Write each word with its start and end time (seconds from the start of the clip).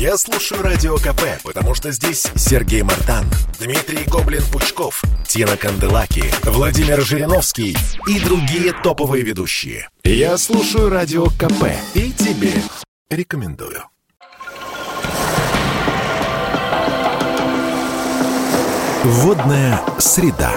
Я 0.00 0.16
слушаю 0.16 0.62
Радио 0.62 0.96
КП, 0.96 1.42
потому 1.44 1.74
что 1.74 1.92
здесь 1.92 2.26
Сергей 2.34 2.80
Мартан, 2.80 3.26
Дмитрий 3.58 4.06
Гоблин-Пучков, 4.06 5.02
Тина 5.28 5.58
Канделаки, 5.58 6.24
Владимир 6.42 7.02
Жириновский 7.02 7.76
и 8.06 8.18
другие 8.18 8.72
топовые 8.72 9.22
ведущие. 9.22 9.90
Я 10.02 10.38
слушаю 10.38 10.88
Радио 10.88 11.26
КП 11.26 11.66
и 11.92 12.12
тебе 12.12 12.54
рекомендую. 13.10 13.84
Водная 19.04 19.82
среда. 19.98 20.52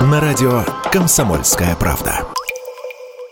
На 0.00 0.22
радио 0.22 0.64
«Комсомольская 0.90 1.76
правда». 1.76 2.29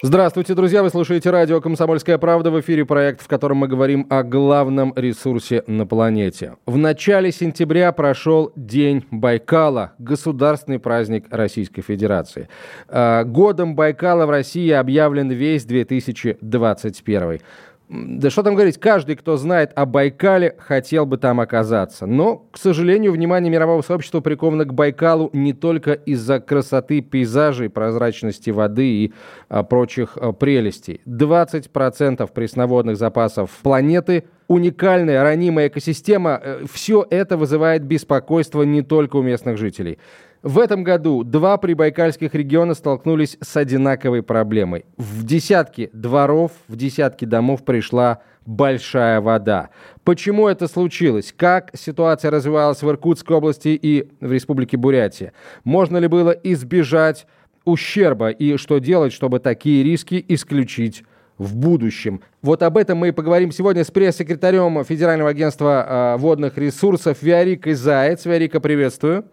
Здравствуйте, 0.01 0.55
друзья! 0.55 0.85
Вы 0.85 0.91
слушаете 0.91 1.31
радио 1.31 1.61
«Комсомольская 1.61 2.19
правда» 2.19 2.53
в 2.53 2.61
эфире 2.61 2.85
проект, 2.85 3.21
в 3.21 3.27
котором 3.27 3.57
мы 3.57 3.67
говорим 3.67 4.07
о 4.09 4.23
главном 4.23 4.93
ресурсе 4.95 5.65
на 5.67 5.89
планете. 5.89 6.55
В 6.67 6.77
начале 6.77 7.33
сентября 7.33 7.91
прошел 7.91 8.53
День 8.55 9.05
Байкала, 9.11 9.95
государственный 9.99 10.79
праздник 10.79 11.27
Российской 11.31 11.83
Федерации. 11.83 12.49
А, 12.87 13.25
годом 13.25 13.75
Байкала 13.75 14.25
в 14.27 14.31
России 14.31 14.71
объявлен 14.71 15.31
весь 15.31 15.65
2021. 15.65 17.41
Да 17.89 18.29
что 18.29 18.43
там 18.43 18.55
говорить, 18.55 18.79
каждый, 18.79 19.17
кто 19.17 19.39
знает 19.39 19.73
о 19.75 19.87
Байкале, 19.87 20.55
хотел 20.59 21.07
бы 21.07 21.17
там 21.17 21.41
оказаться. 21.41 22.05
Но, 22.05 22.47
к 22.53 22.59
сожалению, 22.59 23.13
внимание 23.13 23.51
мирового 23.51 23.81
сообщества 23.81 24.21
приковано 24.21 24.67
к 24.67 24.75
Байкалу 24.75 25.31
не 25.33 25.55
только 25.55 25.93
из-за 25.93 26.39
красоты 26.39 27.01
пейзажей, 27.01 27.71
прозрачности 27.71 28.51
воды 28.51 28.87
и 28.87 29.13
а, 29.49 29.63
прочих 29.63 30.19
а, 30.21 30.33
прелестей. 30.33 31.01
20% 31.07 32.31
пресноводных 32.31 32.99
запасов 32.99 33.51
планеты 33.63 34.25
уникальная, 34.49 35.23
ранимая 35.23 35.69
экосистема, 35.69 36.41
э, 36.43 36.65
все 36.71 37.07
это 37.09 37.37
вызывает 37.37 37.85
беспокойство 37.85 38.63
не 38.63 38.83
только 38.83 39.17
у 39.17 39.23
местных 39.23 39.59
жителей. 39.59 39.99
В 40.43 40.61
этом 40.61 40.85
году 40.85 41.25
два 41.25 41.57
прибайкальских 41.57 42.33
региона 42.33 42.75
столкнулись 42.75 43.37
с 43.41 43.57
одинаковой 43.57 44.23
проблемой. 44.23 44.85
В 44.97 45.25
десятки 45.25 45.91
дворов, 45.93 46.53
в 46.69 46.77
десятки 46.77 47.25
домов 47.25 47.65
пришла 47.65 48.21
большая 48.47 49.21
вода. 49.21 49.71
Почему 50.05 50.47
это 50.47 50.69
случилось? 50.69 51.35
Как 51.37 51.71
ситуация 51.75 52.31
развивалась 52.31 52.83
в 52.83 52.89
Иркутской 52.89 53.37
области 53.37 53.69
и 53.69 54.09
в 54.21 54.31
Республике 54.33 54.77
Бурятия? 54.77 55.33
Можно 55.65 55.97
ли 55.97 56.07
было 56.07 56.31
избежать 56.31 57.27
ущерба 57.65 58.31
и 58.31 58.57
что 58.57 58.79
делать, 58.79 59.13
чтобы 59.13 59.41
такие 59.41 59.83
риски 59.83 60.25
исключить 60.29 61.03
в 61.37 61.55
будущем. 61.57 62.23
Вот 62.43 62.63
об 62.63 62.79
этом 62.79 62.99
мы 62.99 63.09
и 63.09 63.13
поговорим 63.13 63.53
сегодня 63.53 63.85
с 63.85 63.91
пресс-секретарем 63.91 64.83
Федерального 64.85 65.31
агентства 65.31 66.15
э, 66.17 66.19
водных 66.19 66.59
ресурсов 66.59 67.23
Виарикой 67.23 67.75
Заяц. 67.75 68.25
Виарика, 68.25 68.59
приветствую 68.59 69.25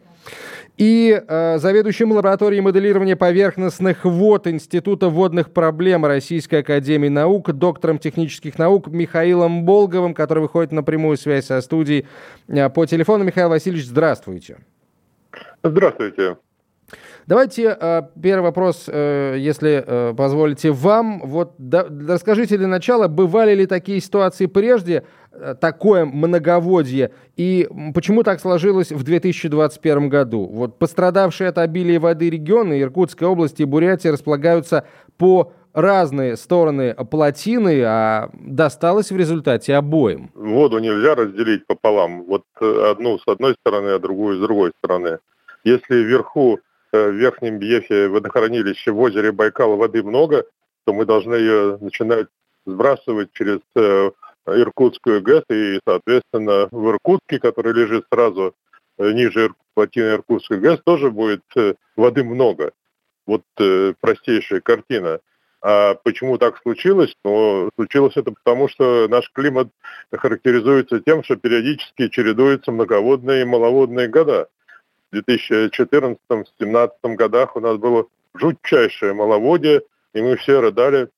и 0.77 1.21
э, 1.27 1.57
заведующим 1.57 2.11
лабораторией 2.11 2.61
моделирования 2.61 3.15
поверхностных 3.15 4.03
вод 4.03 4.47
Института 4.47 5.09
водных 5.09 5.51
проблем 5.51 6.05
Российской 6.05 6.61
Академии 6.61 7.09
Наук, 7.09 7.51
доктором 7.53 7.97
технических 7.97 8.59
наук 8.59 8.87
Михаилом 8.87 9.65
Болговым, 9.65 10.13
который 10.13 10.41
выходит 10.41 10.71
на 10.71 10.83
прямую 10.83 11.17
связь 11.17 11.45
со 11.45 11.61
студией 11.61 12.05
э, 12.47 12.69
по 12.69 12.85
телефону. 12.85 13.23
Михаил 13.23 13.49
Васильевич, 13.49 13.85
здравствуйте. 13.85 14.57
Здравствуйте. 15.63 16.37
Давайте 17.27 17.75
э, 17.79 18.01
первый 18.21 18.43
вопрос, 18.43 18.85
э, 18.87 19.37
если 19.39 19.83
э, 19.85 20.13
позволите 20.15 20.69
вам. 20.69 21.21
Вот 21.23 21.53
да, 21.57 21.87
расскажите 22.07 22.55
для 22.55 22.67
начала, 22.67 23.07
бывали 23.07 23.55
ли 23.55 23.65
такие 23.65 23.99
ситуации 23.99 24.45
прежде, 24.45 25.05
э, 25.31 25.55
такое 25.59 26.05
многоводье, 26.05 27.11
и 27.35 27.67
почему 27.95 28.21
так 28.21 28.39
сложилось 28.39 28.91
в 28.91 29.03
2021 29.03 30.07
году? 30.07 30.45
Вот 30.45 30.77
пострадавшие 30.77 31.49
от 31.49 31.57
обилия 31.57 31.99
воды 31.99 32.29
регионы 32.29 32.79
Иркутской 32.79 33.27
области 33.27 33.63
и 33.63 33.65
Бурятии 33.65 34.09
располагаются 34.09 34.85
по 35.17 35.51
разные 35.73 36.37
стороны 36.37 36.93
плотины, 36.93 37.81
а 37.83 38.29
досталось 38.33 39.11
в 39.11 39.17
результате 39.17 39.73
обоим. 39.73 40.29
Воду 40.35 40.77
нельзя 40.77 41.15
разделить 41.15 41.65
пополам. 41.65 42.23
Вот 42.25 42.43
одну 42.61 43.17
с 43.17 43.27
одной 43.27 43.55
стороны, 43.59 43.89
а 43.89 43.99
другую 43.99 44.37
с 44.37 44.41
другой 44.41 44.73
стороны. 44.77 45.17
Если 45.63 45.95
вверху 45.95 46.59
в 46.95 47.11
Верхнем 47.11 47.59
Бьефе 47.59 48.07
водохранилище 48.07 48.91
в 48.91 48.99
озере 48.99 49.31
Байкал 49.31 49.77
воды 49.77 50.03
много, 50.03 50.45
то 50.85 50.93
мы 50.93 51.05
должны 51.05 51.35
ее 51.35 51.77
начинать 51.81 52.27
сбрасывать 52.65 53.31
через 53.33 53.59
э, 53.75 54.11
Иркутскую 54.47 55.21
ГЭС 55.21 55.43
и, 55.49 55.79
соответственно, 55.87 56.67
в 56.71 56.89
Иркутске, 56.89 57.39
который 57.39 57.73
лежит 57.73 58.05
сразу 58.11 58.55
э, 58.97 59.11
ниже 59.11 59.53
плотины 59.73 60.13
Иркутской 60.13 60.59
ГЭС, 60.59 60.79
тоже 60.83 61.11
будет 61.11 61.43
воды 61.95 62.23
много. 62.23 62.71
Вот 63.25 63.41
простейшая 63.99 64.61
картина. 64.61 65.19
А 65.67 65.95
почему 65.95 66.37
так 66.37 66.59
случилось? 66.61 67.15
Ну, 67.23 67.71
случилось 67.73 68.15
это 68.17 68.31
потому, 68.31 68.67
что 68.67 69.07
наш 69.09 69.31
климат 69.31 69.69
характеризуется 70.11 70.99
тем, 70.99 71.23
что 71.23 71.37
периодически 71.37 72.07
чередуются 72.09 72.71
многоводные 72.71 73.41
и 73.41 73.45
маловодные 73.45 74.07
года. 74.07 74.47
2014-2017 75.21 76.89
годах 77.15 77.55
у 77.55 77.59
нас 77.59 77.77
было 77.77 78.05
жутчайшее 78.33 79.13
маловодие, 79.13 79.81
и 80.13 80.21
мы 80.21 80.35
все 80.35 80.59
рыдали 80.59 81.09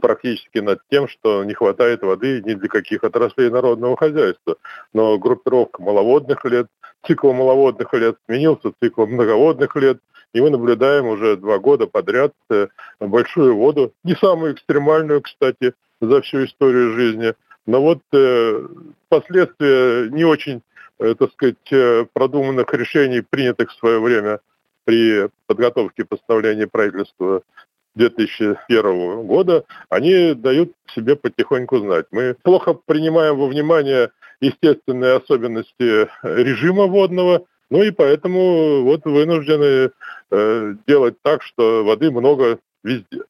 практически 0.00 0.58
над 0.58 0.80
тем, 0.90 1.08
что 1.08 1.44
не 1.44 1.54
хватает 1.54 2.02
воды 2.02 2.42
ни 2.44 2.54
для 2.54 2.68
каких 2.68 3.04
отраслей 3.04 3.50
народного 3.50 3.96
хозяйства. 3.96 4.56
Но 4.92 5.18
группировка 5.18 5.82
маловодных 5.82 6.44
лет, 6.44 6.66
цикл 7.06 7.32
маловодных 7.32 7.92
лет 7.94 8.16
сменился 8.26 8.72
циклом 8.82 9.12
многоводных 9.12 9.74
лет, 9.76 9.98
и 10.32 10.40
мы 10.40 10.50
наблюдаем 10.50 11.06
уже 11.06 11.36
два 11.36 11.58
года 11.58 11.86
подряд 11.86 12.32
э, 12.50 12.68
большую 13.00 13.56
воду, 13.56 13.92
не 14.02 14.14
самую 14.14 14.54
экстремальную, 14.54 15.20
кстати, 15.20 15.74
за 16.00 16.22
всю 16.22 16.46
историю 16.46 16.94
жизни, 16.94 17.34
но 17.66 17.82
вот 17.82 18.00
э, 18.12 18.66
последствия 19.08 20.08
не 20.10 20.24
очень 20.24 20.62
так 21.14 21.32
сказать, 21.32 21.72
э, 21.72 22.06
продуманных 22.12 22.72
решений, 22.74 23.22
принятых 23.22 23.70
в 23.70 23.78
свое 23.78 24.00
время 24.00 24.40
при 24.84 25.28
подготовке 25.46 26.04
постановления 26.04 26.66
правительства 26.66 27.42
2001 27.94 29.26
года, 29.26 29.64
они 29.88 30.34
дают 30.34 30.72
себе 30.94 31.16
потихоньку 31.16 31.78
знать. 31.78 32.06
Мы 32.10 32.34
плохо 32.42 32.74
принимаем 32.74 33.36
во 33.36 33.46
внимание 33.46 34.10
естественные 34.40 35.16
особенности 35.16 36.08
режима 36.22 36.86
водного, 36.86 37.44
ну 37.70 37.82
и 37.82 37.90
поэтому 37.90 38.82
вот 38.82 39.04
вынуждены 39.04 39.90
э, 40.30 40.74
делать 40.86 41.16
так, 41.22 41.42
что 41.42 41.84
воды 41.84 42.10
много 42.10 42.58
везде. 42.82 43.22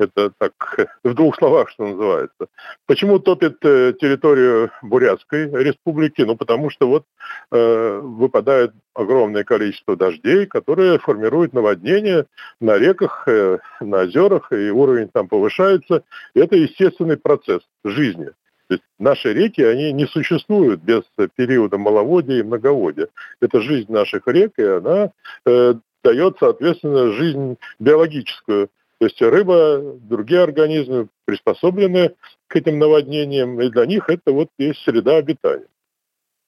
Это 0.00 0.32
так, 0.38 0.52
в 1.04 1.14
двух 1.14 1.36
словах, 1.36 1.68
что 1.68 1.86
называется. 1.86 2.46
Почему 2.86 3.18
топит 3.18 3.58
э, 3.62 3.92
территорию 4.00 4.70
Бурятской 4.82 5.50
республики? 5.62 6.22
Ну, 6.22 6.36
потому 6.36 6.70
что 6.70 6.88
вот 6.88 7.04
э, 7.52 8.00
выпадает 8.02 8.72
огромное 8.94 9.44
количество 9.44 9.96
дождей, 9.96 10.46
которые 10.46 10.98
формируют 10.98 11.52
наводнения 11.52 12.26
на 12.60 12.78
реках, 12.78 13.24
э, 13.26 13.58
на 13.80 14.02
озерах, 14.02 14.50
и 14.52 14.70
уровень 14.70 15.10
там 15.12 15.28
повышается. 15.28 16.02
Это 16.34 16.56
естественный 16.56 17.18
процесс 17.18 17.60
жизни. 17.84 18.30
То 18.68 18.74
есть 18.74 18.84
наши 18.98 19.34
реки, 19.34 19.62
они 19.62 19.92
не 19.92 20.06
существуют 20.06 20.80
без 20.80 21.02
периода 21.36 21.76
маловодия 21.76 22.38
и 22.38 22.42
многоводия. 22.42 23.08
Это 23.42 23.60
жизнь 23.60 23.92
наших 23.92 24.26
рек, 24.28 24.52
и 24.56 24.62
она 24.62 25.10
э, 25.44 25.74
дает, 26.02 26.36
соответственно, 26.38 27.12
жизнь 27.12 27.56
биологическую 27.78 28.70
то 29.00 29.06
есть 29.06 29.20
рыба, 29.22 29.96
другие 29.98 30.42
организмы 30.42 31.08
приспособлены 31.24 32.14
к 32.48 32.56
этим 32.56 32.78
наводнениям, 32.78 33.58
и 33.58 33.70
для 33.70 33.86
них 33.86 34.10
это 34.10 34.30
вот 34.30 34.48
есть 34.58 34.82
среда 34.82 35.16
обитания. 35.16 35.68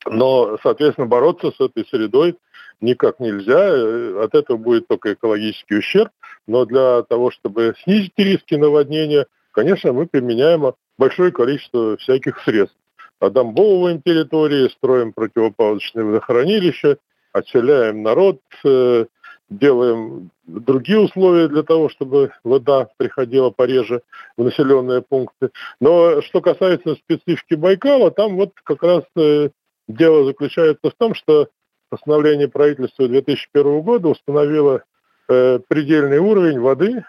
Но, 0.04 0.58
соответственно, 0.62 1.06
бороться 1.06 1.50
с 1.50 1.60
этой 1.60 1.86
средой 1.86 2.36
никак 2.82 3.20
нельзя, 3.20 4.22
от 4.22 4.34
этого 4.34 4.58
будет 4.58 4.86
только 4.86 5.14
экологический 5.14 5.76
ущерб, 5.76 6.10
но 6.46 6.66
для 6.66 7.02
того, 7.04 7.30
чтобы 7.30 7.74
снизить 7.84 8.12
риски 8.18 8.56
наводнения, 8.56 9.26
конечно, 9.52 9.94
мы 9.94 10.06
применяем 10.06 10.74
большое 10.98 11.32
количество 11.32 11.96
всяких 11.96 12.38
средств. 12.40 12.76
Отдамбовываем 13.18 14.02
территории, 14.02 14.68
строим 14.68 15.14
противопаводочные 15.14 16.04
водохранилища, 16.04 16.98
отселяем 17.32 18.02
народ, 18.02 18.40
э, 18.62 19.06
делаем 19.58 20.30
другие 20.46 21.00
условия 21.00 21.48
для 21.48 21.62
того, 21.62 21.88
чтобы 21.88 22.32
вода 22.44 22.88
приходила 22.96 23.50
пореже 23.50 24.02
в 24.36 24.44
населенные 24.44 25.02
пункты. 25.02 25.50
Но 25.80 26.20
что 26.22 26.40
касается 26.40 26.96
специфики 26.96 27.54
Байкала, 27.54 28.10
там 28.10 28.36
вот 28.36 28.52
как 28.64 28.82
раз 28.82 29.04
э, 29.16 29.50
дело 29.88 30.26
заключается 30.26 30.90
в 30.90 30.94
том, 30.94 31.14
что 31.14 31.48
постановление 31.90 32.48
правительства 32.48 33.06
2001 33.06 33.80
года 33.82 34.08
установило 34.08 34.82
э, 35.28 35.60
предельный 35.68 36.18
уровень 36.18 36.60
воды 36.60 37.04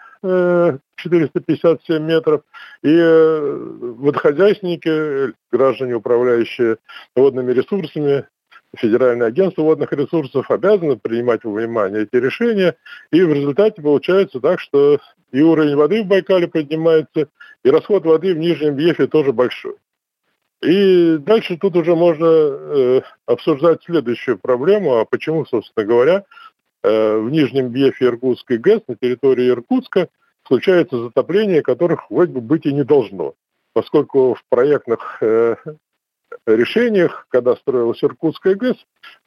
457 0.96 2.02
метров, 2.02 2.42
и 2.82 2.96
водохозяйственники, 2.96 5.34
граждане, 5.52 5.96
управляющие 5.96 6.78
водными 7.14 7.52
ресурсами, 7.52 8.26
Федеральное 8.76 9.28
агентство 9.28 9.62
водных 9.62 9.92
ресурсов 9.92 10.50
обязано 10.50 10.96
принимать 10.96 11.44
во 11.44 11.52
внимание 11.52 12.02
эти 12.02 12.16
решения, 12.16 12.76
и 13.10 13.22
в 13.22 13.32
результате 13.32 13.82
получается 13.82 14.40
так, 14.40 14.60
что 14.60 14.98
и 15.32 15.40
уровень 15.40 15.76
воды 15.76 16.02
в 16.02 16.06
Байкале 16.06 16.48
поднимается, 16.48 17.28
и 17.64 17.70
расход 17.70 18.04
воды 18.04 18.34
в 18.34 18.38
Нижнем 18.38 18.76
Ефе 18.78 19.06
тоже 19.06 19.32
большой. 19.32 19.74
И 20.62 21.18
дальше 21.18 21.58
тут 21.58 21.76
уже 21.76 21.94
можно 21.94 22.26
э, 22.26 23.00
обсуждать 23.26 23.82
следующую 23.84 24.38
проблему, 24.38 24.96
а 24.96 25.04
почему, 25.04 25.44
собственно 25.44 25.86
говоря, 25.86 26.24
э, 26.82 27.18
в 27.18 27.30
Нижнем 27.30 27.68
Бьефе 27.68 28.06
Иркутской 28.06 28.56
ГЭС 28.56 28.80
на 28.88 28.96
территории 28.96 29.50
Иркутска 29.50 30.08
случается 30.46 30.98
затопление, 31.02 31.62
которых 31.62 32.10
вроде 32.10 32.32
бы 32.32 32.40
быть 32.40 32.64
и 32.64 32.72
не 32.72 32.82
должно, 32.82 33.34
поскольку 33.74 34.34
в 34.34 34.42
проектных 34.48 35.18
э, 35.20 35.56
решениях, 36.46 37.26
когда 37.30 37.56
строилась 37.56 38.02
Иркутская 38.02 38.54
ГЭС, 38.54 38.76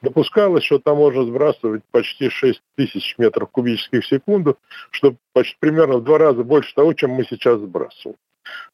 допускалось, 0.02 0.64
что 0.64 0.78
там 0.78 0.98
можно 0.98 1.24
сбрасывать 1.24 1.82
почти 1.90 2.30
6 2.30 2.60
тысяч 2.76 3.16
метров 3.18 3.50
кубических 3.50 4.04
в 4.04 4.08
секунду, 4.08 4.58
что 4.90 5.14
почти 5.32 5.56
примерно 5.58 5.98
в 5.98 6.04
два 6.04 6.18
раза 6.18 6.44
больше 6.44 6.74
того, 6.74 6.92
чем 6.92 7.10
мы 7.10 7.24
сейчас 7.24 7.60
сбрасываем. 7.60 8.16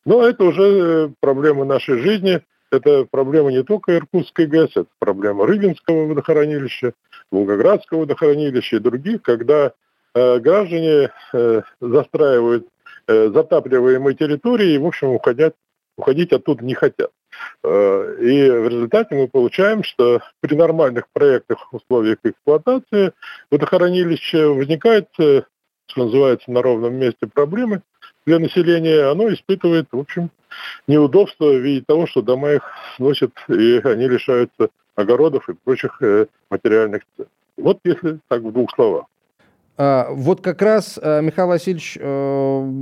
Но 0.05 0.27
это 0.27 0.45
уже 0.45 0.63
э, 0.63 1.09
проблема 1.21 1.65
нашей 1.65 1.99
жизни. 1.99 2.43
Это 2.71 3.07
проблема 3.11 3.53
не 3.53 3.63
только 3.63 3.97
Иркутской 3.97 4.47
ГЭС, 4.47 4.71
это 4.71 4.87
проблема 4.99 5.47
Рыбинского 5.47 6.07
водохранилища, 6.07 6.95
Волгоградского 7.31 8.01
водохранилища 8.01 8.77
и 8.77 8.81
других, 8.81 9.23
когда 9.23 9.73
э, 10.15 10.39
граждане 10.39 11.11
э, 11.33 11.63
застраивают 11.81 12.67
э, 13.07 13.29
затапливаемые 13.29 14.17
территории 14.17 14.73
и, 14.73 14.79
в 14.79 14.87
общем, 14.87 15.09
уходят, 15.11 15.55
уходить 15.97 16.33
оттуда 16.33 16.65
не 16.65 16.75
хотят. 16.75 17.11
Э, 17.63 18.17
и 18.21 18.51
в 18.51 18.69
результате 18.69 19.15
мы 19.15 19.29
получаем, 19.29 19.83
что 19.83 20.21
при 20.41 20.55
нормальных 20.55 21.09
проектах 21.13 21.73
условиях 21.73 22.19
эксплуатации 22.23 23.13
водохранилища 23.51 24.49
возникает, 24.49 25.09
э, 25.19 25.43
что 25.87 26.05
называется, 26.05 26.51
на 26.51 26.63
ровном 26.63 26.95
месте 26.95 27.27
проблемы 27.27 27.83
для 28.27 28.39
населения. 28.39 29.11
Оно 29.11 29.33
испытывает, 29.33 29.89
в 29.93 29.99
общем, 29.99 30.31
неудобство 30.87 31.51
в 31.51 31.61
виде 31.61 31.85
того, 31.87 32.07
что 32.07 32.23
дома 32.23 32.53
их 32.53 32.63
сносят, 32.97 33.33
и 33.49 33.81
они 33.85 34.09
лишаются 34.09 34.69
огородов 34.95 35.49
и 35.49 35.55
прочих 35.55 36.01
э, 36.03 36.27
материальных 36.51 37.03
цен. 37.17 37.27
Вот 37.57 37.79
если 37.85 38.19
так 38.29 38.43
в 38.43 38.53
двух 38.53 38.71
словах. 38.75 39.07
А, 39.77 40.09
вот 40.11 40.41
как 40.41 40.63
раз, 40.63 41.01
э, 41.03 41.21
Михаил 41.21 41.49
Васильевич, 41.49 41.99
э, 42.01 42.73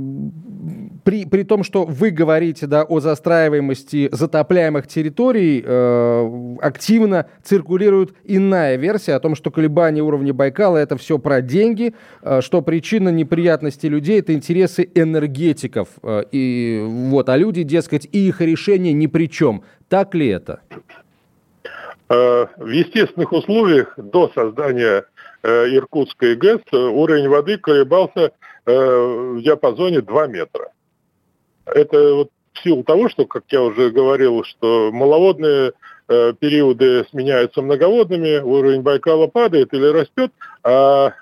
при, 1.03 1.25
при 1.25 1.43
том, 1.43 1.63
что 1.63 1.85
вы 1.85 2.11
говорите 2.11 2.67
да, 2.67 2.83
о 2.83 2.99
застраиваемости 2.99 4.09
затопляемых 4.11 4.85
территорий, 4.85 5.63
э, 5.65 6.55
активно 6.61 7.25
циркулирует 7.41 8.13
иная 8.25 8.75
версия 8.75 9.15
о 9.15 9.19
том, 9.19 9.33
что 9.33 9.49
колебания 9.49 10.03
уровня 10.03 10.35
Байкала 10.35 10.77
это 10.77 10.95
все 10.97 11.17
про 11.17 11.41
деньги, 11.41 11.95
что 12.41 12.61
причина 12.61 13.09
неприятности 13.09 13.87
людей 13.87 14.19
это 14.19 14.33
интересы 14.33 14.87
энергетиков. 14.93 15.89
И, 16.31 16.83
вот, 16.85 17.27
а 17.29 17.37
люди, 17.37 17.63
дескать, 17.63 18.07
и 18.11 18.27
их 18.27 18.39
решение 18.39 18.93
ни 18.93 19.07
при 19.07 19.29
чем. 19.29 19.63
Так 19.89 20.13
ли 20.13 20.27
это? 20.27 20.61
В 22.07 22.67
естественных 22.67 23.31
условиях 23.31 23.93
до 23.97 24.31
создания 24.35 25.05
Э, 25.12 25.12
Иркутской 25.43 26.35
ГЭС 26.35 26.61
уровень 26.71 27.27
воды 27.27 27.57
колебался 27.57 28.31
э, 28.65 28.71
в 28.73 29.41
диапазоне 29.41 30.01
2 30.01 30.27
метра. 30.27 30.69
Это 31.65 32.15
вот 32.15 32.29
в 32.53 32.63
силу 32.63 32.83
того, 32.83 33.09
что, 33.09 33.25
как 33.25 33.43
я 33.49 33.61
уже 33.61 33.89
говорил, 33.89 34.43
что 34.45 34.91
маловодные 34.93 35.73
э, 36.07 36.33
периоды 36.39 37.05
сменяются 37.09 37.61
многоводными, 37.61 38.39
уровень 38.39 38.81
Байкала 38.81 39.27
падает 39.27 39.73
или 39.73 39.85
растет, 39.85 40.31
а, 40.63 41.13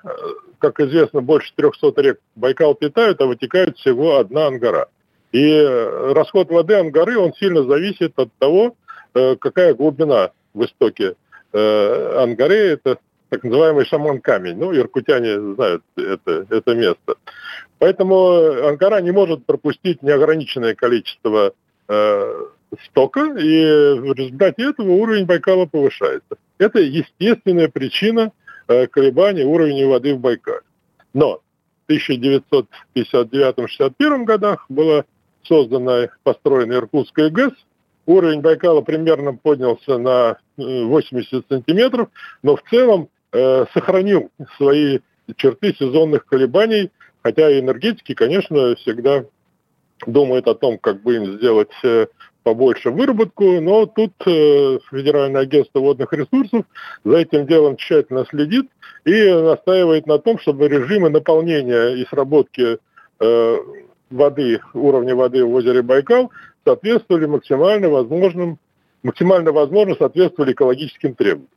как 0.60 0.80
известно, 0.80 1.22
больше 1.22 1.52
300 1.56 2.02
рек 2.02 2.20
Байкал 2.36 2.76
питают, 2.76 3.22
а 3.22 3.26
вытекает 3.26 3.78
всего 3.78 4.18
одна 4.18 4.48
ангара. 4.48 4.88
И 5.32 5.50
расход 6.14 6.52
воды 6.52 6.76
ангары, 6.76 7.18
он 7.18 7.34
сильно 7.34 7.64
зависит 7.64 8.14
от 8.18 8.30
того, 8.38 8.76
какая 9.14 9.74
глубина 9.74 10.32
в 10.54 10.66
истоке 10.66 11.16
ангары. 11.54 12.74
Это 12.74 12.98
так 13.32 13.44
называемый 13.46 13.86
шаман-камень. 13.86 14.58
Ну, 14.58 14.76
иркутяне 14.76 15.40
знают 15.56 15.84
это, 15.96 16.46
это 16.50 16.76
место. 16.76 17.16
Поэтому 17.80 18.68
Анкара 18.68 19.00
не 19.00 19.12
может 19.12 19.46
пропустить 19.46 20.04
неограниченное 20.04 20.76
количество 20.76 21.54
э, 21.88 22.46
стока, 22.86 23.28
и 23.40 24.00
в 24.00 24.14
результате 24.14 24.72
этого 24.72 24.92
уровень 24.92 25.24
Байкала 25.26 25.66
повышается. 25.66 26.36
Это 26.58 26.80
естественная 26.80 27.70
причина 27.70 28.34
э, 28.68 28.88
колебаний 28.88 29.46
уровня 29.46 29.88
воды 29.88 30.14
в 30.14 30.20
Байкале. 30.20 30.64
Но 31.14 31.40
в 31.88 31.92
1959-61 31.92 34.26
годах 34.26 34.66
была 34.68 35.06
создана, 35.44 36.10
построена 36.24 36.74
Иркутская 36.74 37.30
ГЭС, 37.30 37.54
уровень 38.06 38.42
Байкала 38.42 38.82
примерно 38.82 39.34
поднялся 39.34 39.98
на 39.98 40.38
80 40.58 41.34
э, 41.34 41.42
сантиметров, 41.48 42.10
но 42.44 42.58
в 42.58 42.64
целом 42.70 43.08
Э, 43.34 43.66
сохранил 43.74 44.30
свои 44.58 45.00
черты 45.38 45.74
сезонных 45.74 46.26
колебаний, 46.26 46.92
хотя 47.24 47.58
энергетики, 47.58 48.14
конечно, 48.14 48.76
всегда 48.76 49.24
думают 50.06 50.48
о 50.50 50.56
том, 50.56 50.78
как 50.78 51.02
бы 51.02 51.16
им 51.16 51.38
сделать 51.38 51.72
э, 51.84 52.08
побольше 52.44 52.90
выработку, 52.90 53.62
но 53.62 53.86
тут 53.86 54.12
э, 54.26 54.80
Федеральное 54.92 55.44
агентство 55.44 55.80
водных 55.80 56.12
ресурсов 56.12 56.66
за 57.06 57.20
этим 57.20 57.48
делом 57.48 57.78
тщательно 57.78 58.26
следит 58.26 58.70
и 59.06 59.32
настаивает 59.32 60.08
на 60.08 60.20
том, 60.20 60.38
чтобы 60.38 60.68
режимы 60.68 61.10
наполнения 61.10 61.96
и 61.96 62.06
сработки 62.08 62.80
воды, 64.10 64.60
уровня 64.74 65.16
воды 65.16 65.46
в 65.46 65.54
озере 65.54 65.84
Байкал 65.84 66.32
соответствовали 66.66 67.28
максимально 67.28 67.88
возможным, 67.88 68.58
максимально 69.04 69.52
возможно 69.52 69.96
соответствовали 69.96 70.54
экологическим 70.54 71.14
требованиям. 71.14 71.48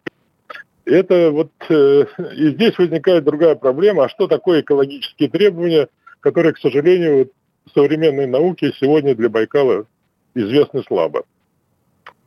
Это 0.84 1.30
вот 1.30 1.50
э, 1.68 2.04
и 2.36 2.50
здесь 2.50 2.76
возникает 2.78 3.24
другая 3.24 3.54
проблема. 3.54 4.04
А 4.04 4.08
что 4.08 4.26
такое 4.26 4.60
экологические 4.60 5.30
требования, 5.30 5.88
которые, 6.20 6.52
к 6.52 6.58
сожалению, 6.58 7.30
в 7.66 7.70
современной 7.70 8.26
науке 8.26 8.72
сегодня 8.78 9.14
для 9.14 9.30
Байкала 9.30 9.86
известны 10.34 10.82
слабо? 10.86 11.24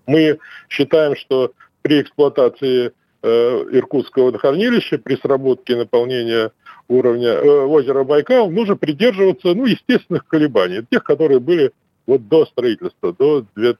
Мы 0.07 0.39
считаем, 0.69 1.15
что 1.15 1.51
при 1.83 2.01
эксплуатации 2.01 2.93
э, 3.21 3.65
Иркутского 3.71 4.25
водохранилища, 4.25 4.97
при 4.97 5.15
сработке 5.17 5.75
наполнения 5.75 6.51
уровня 6.87 7.33
э, 7.33 7.65
озера 7.65 8.03
Байкал, 8.03 8.49
нужно 8.49 8.75
придерживаться 8.75 9.53
ну, 9.53 9.65
естественных 9.65 10.25
колебаний, 10.25 10.83
тех, 10.89 11.03
которые 11.03 11.39
были 11.39 11.71
вот 12.07 12.27
до 12.27 12.47
строительства, 12.47 13.13
до, 13.13 13.45
до 13.53 13.77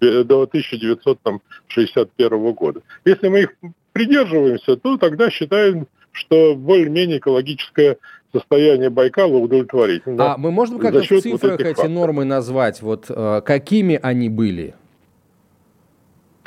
1961 0.00 2.52
года. 2.52 2.82
Если 3.04 3.28
мы 3.28 3.40
их 3.40 3.52
придерживаемся, 3.94 4.76
то 4.76 4.98
тогда 4.98 5.30
считаем, 5.30 5.86
что 6.12 6.54
более-менее 6.54 7.18
экологическое 7.18 7.96
состояние 8.32 8.90
Байкала 8.90 9.36
удовлетворительно. 9.36 10.34
А 10.34 10.36
мы 10.36 10.50
можем 10.50 10.78
как-то 10.78 11.00
в 11.00 11.06
цифрах 11.06 11.42
вот 11.42 11.60
эти 11.60 11.68
факторов. 11.68 11.90
нормы 11.90 12.24
назвать? 12.24 12.82
Вот 12.82 13.06
э, 13.08 13.40
какими 13.44 13.98
они 14.02 14.28
были? 14.28 14.74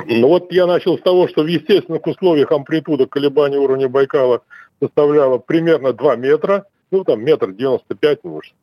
Ну 0.06 0.28
вот 0.28 0.52
я 0.52 0.68
начал 0.68 0.98
с 0.98 1.02
того, 1.02 1.28
что 1.28 1.44
в 1.44 1.48
естественных 1.48 2.06
условиях 2.06 2.52
амплитуда 2.52 3.08
колебаний 3.08 3.58
уровня 3.58 3.90
Байкала 3.90 4.42
составляла 4.82 5.38
примерно 5.38 5.94
2 5.94 6.16
метра, 6.18 6.66
ну 6.92 7.04
там 7.04 7.24
метр 7.24 7.52
95, 7.54 8.24
может, 8.26 8.54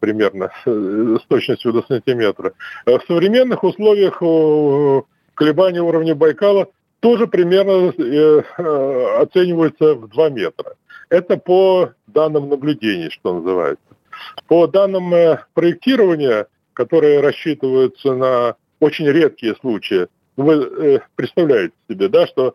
примерно 0.00 0.50
э, 0.66 1.16
с 1.20 1.26
точностью 1.26 1.72
до 1.72 1.82
сантиметра. 1.88 2.52
Э, 2.84 2.98
в 2.98 3.04
современных 3.08 3.64
условиях 3.64 4.18
колебания 5.34 5.80
уровня 5.80 6.14
Байкала 6.14 6.68
тоже 7.02 7.26
примерно 7.26 7.92
э, 7.98 8.42
э, 8.58 9.16
оценивается 9.18 9.96
в 9.96 10.08
2 10.08 10.30
метра. 10.30 10.76
Это 11.10 11.36
по 11.36 11.90
данным 12.06 12.48
наблюдений, 12.48 13.10
что 13.10 13.34
называется. 13.40 13.84
По 14.46 14.68
данным 14.68 15.12
э, 15.12 15.40
проектирования, 15.52 16.46
которые 16.72 17.20
рассчитываются 17.20 18.14
на 18.14 18.54
очень 18.78 19.08
редкие 19.08 19.56
случаи, 19.56 20.06
вы 20.36 20.54
э, 20.54 21.00
представляете 21.16 21.74
себе, 21.90 22.08
да, 22.08 22.28
что 22.28 22.54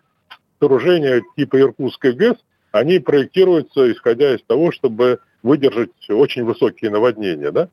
сооружения 0.62 1.22
типа 1.36 1.60
Иркутской 1.60 2.13
ГЭС, 2.13 2.38
они 2.72 3.00
проектируются 3.00 3.92
исходя 3.92 4.34
из 4.34 4.42
того, 4.44 4.72
чтобы 4.72 5.20
выдержать 5.44 5.92
очень 6.10 6.46
высокие 6.46 6.89
наводнения, 6.89 7.51
да? 7.51 7.68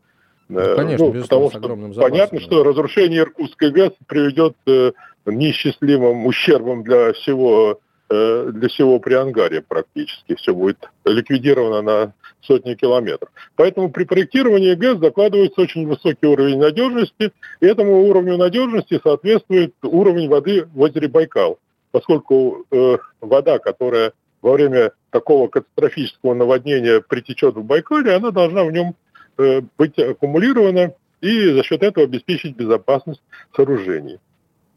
Э, 0.56 0.76
конечно, 0.76 1.06
ну, 1.06 1.22
потому 1.22 1.50
что 1.50 1.60
запасом, 1.60 1.94
понятно, 1.94 2.38
да. 2.38 2.44
что 2.44 2.64
разрушение 2.64 3.20
Иркутской 3.20 3.70
ГЭС 3.70 3.92
приведет 4.06 4.56
э, 4.66 4.92
неисчислимым 5.26 6.26
ущербом 6.26 6.82
для 6.82 7.12
всего 7.12 7.80
э, 8.08 8.50
для 8.52 8.68
всего 8.68 8.98
Приангария 8.98 9.62
практически. 9.66 10.34
Все 10.36 10.54
будет 10.54 10.88
ликвидировано 11.04 11.82
на 11.82 12.12
сотни 12.42 12.74
километров. 12.74 13.30
Поэтому 13.56 13.90
при 13.90 14.04
проектировании 14.04 14.74
ГЭС 14.74 14.98
закладывается 14.98 15.60
очень 15.60 15.86
высокий 15.86 16.26
уровень 16.26 16.58
надежности, 16.58 17.32
и 17.60 17.66
этому 17.66 18.02
уровню 18.02 18.36
надежности 18.36 19.00
соответствует 19.02 19.74
уровень 19.82 20.28
воды 20.28 20.66
в 20.74 20.80
озере 20.80 21.08
Байкал, 21.08 21.58
поскольку 21.90 22.66
э, 22.70 22.98
вода, 23.20 23.58
которая 23.58 24.12
во 24.42 24.52
время 24.52 24.92
такого 25.10 25.48
катастрофического 25.48 26.34
наводнения 26.34 27.00
притечет 27.00 27.54
в 27.54 27.64
Байкале, 27.64 28.14
она 28.14 28.30
должна 28.30 28.64
в 28.64 28.72
нем 28.72 28.94
быть 29.36 29.98
аккумулирована 29.98 30.94
и 31.20 31.52
за 31.52 31.62
счет 31.62 31.82
этого 31.82 32.06
обеспечить 32.06 32.54
безопасность 32.54 33.22
сооружений. 33.56 34.18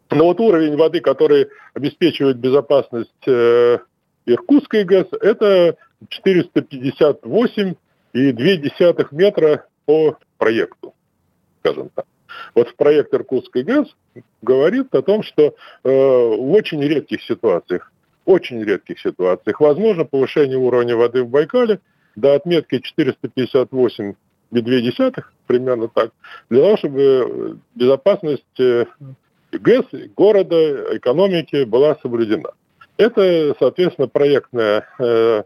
Но 0.09 0.25
вот 0.25 0.39
уровень 0.39 0.77
воды, 0.77 1.01
который 1.01 1.47
обеспечивает 1.73 2.37
безопасность 2.37 3.27
э, 3.27 3.79
Иркутской 4.25 4.85
ГЭС, 4.85 5.07
это 5.19 5.75
458,2 6.25 7.75
метра 9.11 9.65
по 9.85 10.17
проекту, 10.37 10.93
скажем 11.59 11.89
так. 11.93 12.05
Вот 12.55 12.73
проект 12.75 13.13
Иркутской 13.13 13.63
ГЭС 13.63 13.93
говорит 14.41 14.95
о 14.95 15.01
том, 15.01 15.23
что 15.23 15.43
э, 15.43 15.51
в 15.83 16.51
очень 16.51 16.81
редких 16.81 17.21
ситуациях, 17.23 17.91
очень 18.25 18.63
редких 18.63 18.99
ситуациях, 18.99 19.59
возможно 19.59 20.05
повышение 20.05 20.57
уровня 20.57 20.95
воды 20.95 21.23
в 21.23 21.29
Байкале 21.29 21.81
до 22.15 22.35
отметки 22.35 22.79
458,2, 24.51 25.23
примерно 25.45 25.87
так, 25.87 26.11
для 26.49 26.61
того, 26.61 26.77
чтобы 26.77 27.59
безопасность 27.75 28.59
э, 28.59 28.85
ГЭС, 29.51 29.85
города, 30.15 30.97
экономики 30.97 31.63
была 31.63 31.97
соблюдена. 32.01 32.51
Это, 32.97 33.55
соответственно, 33.59 34.07
проектная 34.07 34.87
э, 34.99 35.43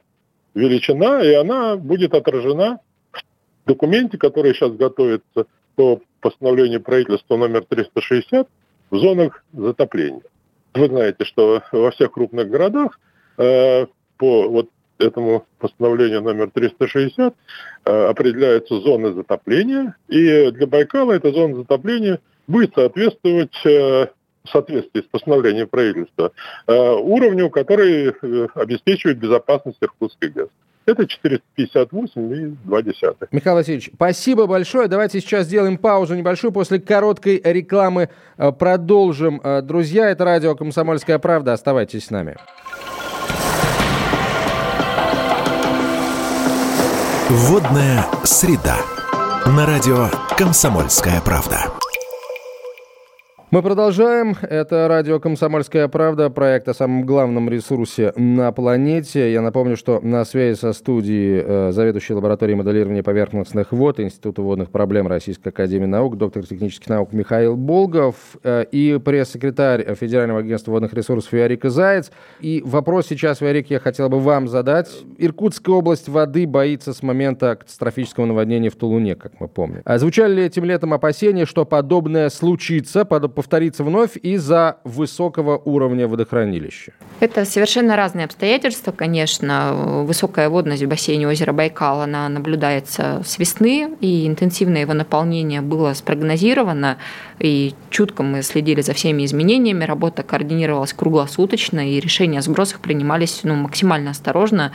величина, 0.54 1.22
и 1.24 1.34
она 1.34 1.76
будет 1.76 2.14
отражена 2.14 2.80
в 3.12 3.68
документе, 3.68 4.18
который 4.18 4.54
сейчас 4.54 4.72
готовится 4.74 5.46
по 5.76 6.02
постановлению 6.22 6.82
правительства 6.82 7.38
номер 7.38 7.66
360 7.66 8.48
в 8.90 8.98
зонах 8.98 9.44
затопления. 9.54 10.22
Вы 10.74 10.88
знаете, 10.88 11.26
что 11.26 11.62
во 11.72 11.92
всех 11.92 12.12
крупных 12.12 12.50
городах 12.50 13.00
э, 13.38 13.86
по 14.18 14.48
вот 14.48 14.70
этому 15.02 15.46
постановлению 15.60 16.22
номер 16.22 16.50
360 16.52 17.34
э, 17.86 18.06
определяются 18.06 18.80
зоны 18.80 19.14
затопления, 19.14 19.96
и 20.08 20.52
для 20.52 20.68
Байкала 20.68 21.14
эта 21.14 21.32
зона 21.32 21.56
затопления 21.58 22.20
будет 22.48 22.74
соответствовать 22.76 23.56
э, 23.66 24.08
в 24.44 24.50
соответствии 24.50 25.02
с 25.02 25.06
постановлением 25.06 25.68
правительства 25.68 26.32
э, 26.68 26.74
уровню, 26.74 27.50
который 27.50 28.10
обеспечивает 28.56 29.20
безопасность 29.20 29.78
Иркутской 29.82 30.30
ГЭС. 30.30 30.50
Это 30.88 31.04
458,2. 31.04 33.28
Михаил 33.32 33.56
Васильевич, 33.56 33.92
спасибо 33.94 34.48
большое. 34.48 34.88
Давайте 34.88 35.22
сейчас 35.22 35.46
сделаем 35.46 35.78
паузу 35.78 36.16
небольшую. 36.16 36.52
После 36.52 36.80
короткой 36.80 37.40
рекламы 37.44 38.10
продолжим. 38.36 39.40
Друзья, 39.62 40.10
это 40.10 40.26
радио 40.26 40.56
«Комсомольская 40.56 41.20
правда». 41.20 41.54
Оставайтесь 41.54 42.06
с 42.06 42.10
нами. 42.10 42.36
Водная 47.32 48.06
среда. 48.26 48.76
На 49.46 49.66
радио 49.66 50.10
«Комсомольская 50.38 51.22
правда». 51.22 51.72
Мы 53.52 53.62
продолжаем. 53.62 54.38
Это 54.44 54.88
радио 54.88 55.20
«Комсомольская 55.20 55.90
правда», 55.90 56.30
проект 56.30 56.70
о 56.70 56.74
самом 56.74 57.06
главном 57.06 57.50
ресурсе 57.50 58.14
на 58.16 58.50
планете. 58.54 59.30
Я 59.34 59.42
напомню, 59.42 59.76
что 59.76 60.00
на 60.00 60.24
связи 60.24 60.58
со 60.58 60.72
студией 60.72 61.44
э, 61.46 61.72
заведующий 61.74 62.14
лабораторией 62.14 62.58
моделирования 62.58 63.04
поверхностных 63.04 63.74
вод 63.74 64.00
Института 64.00 64.42
водных 64.42 64.70
проблем 64.70 65.08
Российской 65.08 65.50
Академии 65.50 65.86
Наук, 65.86 66.18
доктор 66.18 66.48
технических 66.48 66.88
наук 66.88 67.12
Михаил 67.12 67.58
Болгов 67.58 68.16
э, 68.42 68.64
и 68.72 68.98
пресс-секретарь 69.04 69.96
Федерального 69.96 70.40
агентства 70.40 70.72
водных 70.72 70.94
ресурсов 70.94 71.34
Ярика 71.34 71.70
Заяц. 71.70 72.10
И 72.40 72.64
вопрос 72.66 73.08
сейчас, 73.08 73.42
Ярик, 73.42 73.70
я 73.70 73.82
хотел 73.82 74.08
бы 74.08 74.22
вам 74.22 74.48
задать. 74.48 74.90
Иркутская 75.18 75.76
область 75.76 76.08
воды 76.08 76.48
боится 76.48 76.94
с 76.94 77.04
момента 77.04 77.58
катастрофического 77.58 78.24
наводнения 78.28 78.70
в 78.70 78.78
Тулуне, 78.78 79.16
как 79.16 79.42
мы 79.42 79.50
помним. 79.50 79.82
А 79.84 79.98
звучали 79.98 80.36
ли 80.36 80.46
этим 80.46 80.64
летом 80.64 80.94
опасения, 80.94 81.46
что 81.46 81.66
подобное 81.66 82.30
случится, 82.30 83.04
под 83.04 83.41
повторится 83.42 83.84
вновь 83.84 84.18
из-за 84.18 84.78
высокого 84.84 85.58
уровня 85.58 86.08
водохранилища? 86.08 86.92
Это 87.22 87.44
совершенно 87.44 87.96
разные 87.96 88.26
обстоятельства, 88.26 88.92
конечно. 88.92 90.04
Высокая 90.06 90.48
водность 90.48 90.84
в 90.84 90.88
бассейне 90.88 91.28
озера 91.28 91.52
Байкал, 91.52 92.02
она 92.02 92.30
наблюдается 92.30 93.24
с 93.26 93.40
весны, 93.40 93.98
и 94.00 94.28
интенсивное 94.28 94.82
его 94.82 94.94
наполнение 94.94 95.62
было 95.62 95.94
спрогнозировано, 95.94 96.98
и 97.40 97.74
чутко 97.90 98.22
мы 98.22 98.44
следили 98.44 98.82
за 98.82 98.94
всеми 98.94 99.26
изменениями, 99.26 99.86
работа 99.86 100.22
координировалась 100.22 100.94
круглосуточно, 100.94 101.90
и 101.90 102.00
решения 102.00 102.38
о 102.38 102.44
сбросах 102.44 102.80
принимались 102.80 103.40
ну, 103.42 103.56
максимально 103.56 104.12
осторожно, 104.12 104.72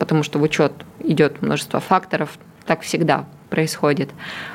потому 0.00 0.24
что 0.24 0.40
в 0.40 0.42
учет 0.42 0.72
идет 0.98 1.42
множество 1.42 1.78
факторов, 1.78 2.40
так 2.66 2.80
всегда 2.80 3.24
происходит. 3.54 4.10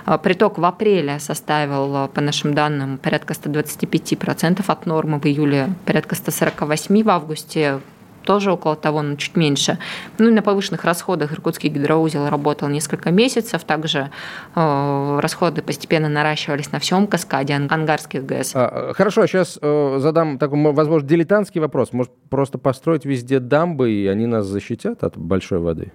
А, 0.06 0.18
приток 0.18 0.58
в 0.58 0.65
апреле 0.65 1.20
составил, 1.20 1.96
а, 1.96 2.08
по 2.08 2.20
нашим 2.20 2.53
данным, 2.53 2.98
порядка 2.98 3.34
125% 3.34 4.70
от 4.70 4.86
нормы, 4.86 5.20
в 5.20 5.25
июле 5.25 5.70
порядка 5.86 6.15
148% 6.15 7.03
в 7.03 7.10
августе 7.10 7.79
тоже 8.24 8.51
около 8.51 8.75
того, 8.75 9.01
но 9.01 9.15
чуть 9.15 9.38
меньше. 9.38 9.77
Ну 10.18 10.27
и 10.27 10.32
на 10.32 10.41
повышенных 10.41 10.84
расходах 10.84 11.32
Иркутский 11.32 11.70
гидроузел 11.70 12.29
работал 12.29 12.68
несколько 12.68 13.10
месяцев. 13.12 13.63
Также 13.63 14.12
э, 14.56 15.20
расходы 15.22 15.62
постепенно 15.62 16.10
наращивались 16.10 16.72
на 16.74 16.79
всем 16.79 17.08
каскаде 17.08 17.53
ангарских 17.53 18.25
ГЭС. 18.25 18.51
А, 18.53 18.91
хорошо, 18.94 19.25
сейчас 19.25 19.58
э, 19.62 19.98
задам 20.00 20.38
такой, 20.38 20.74
возможно, 20.74 21.08
дилетантский 21.08 21.62
вопрос. 21.62 21.94
Может, 21.94 22.12
просто 22.29 22.58
построить 22.58 23.06
везде 23.06 23.39
дамбы, 23.39 23.91
и 23.91 24.08
они 24.08 24.27
нас 24.27 24.46
защитят 24.46 25.03
от 25.03 25.18
большой 25.18 25.60
воды? 25.60 25.94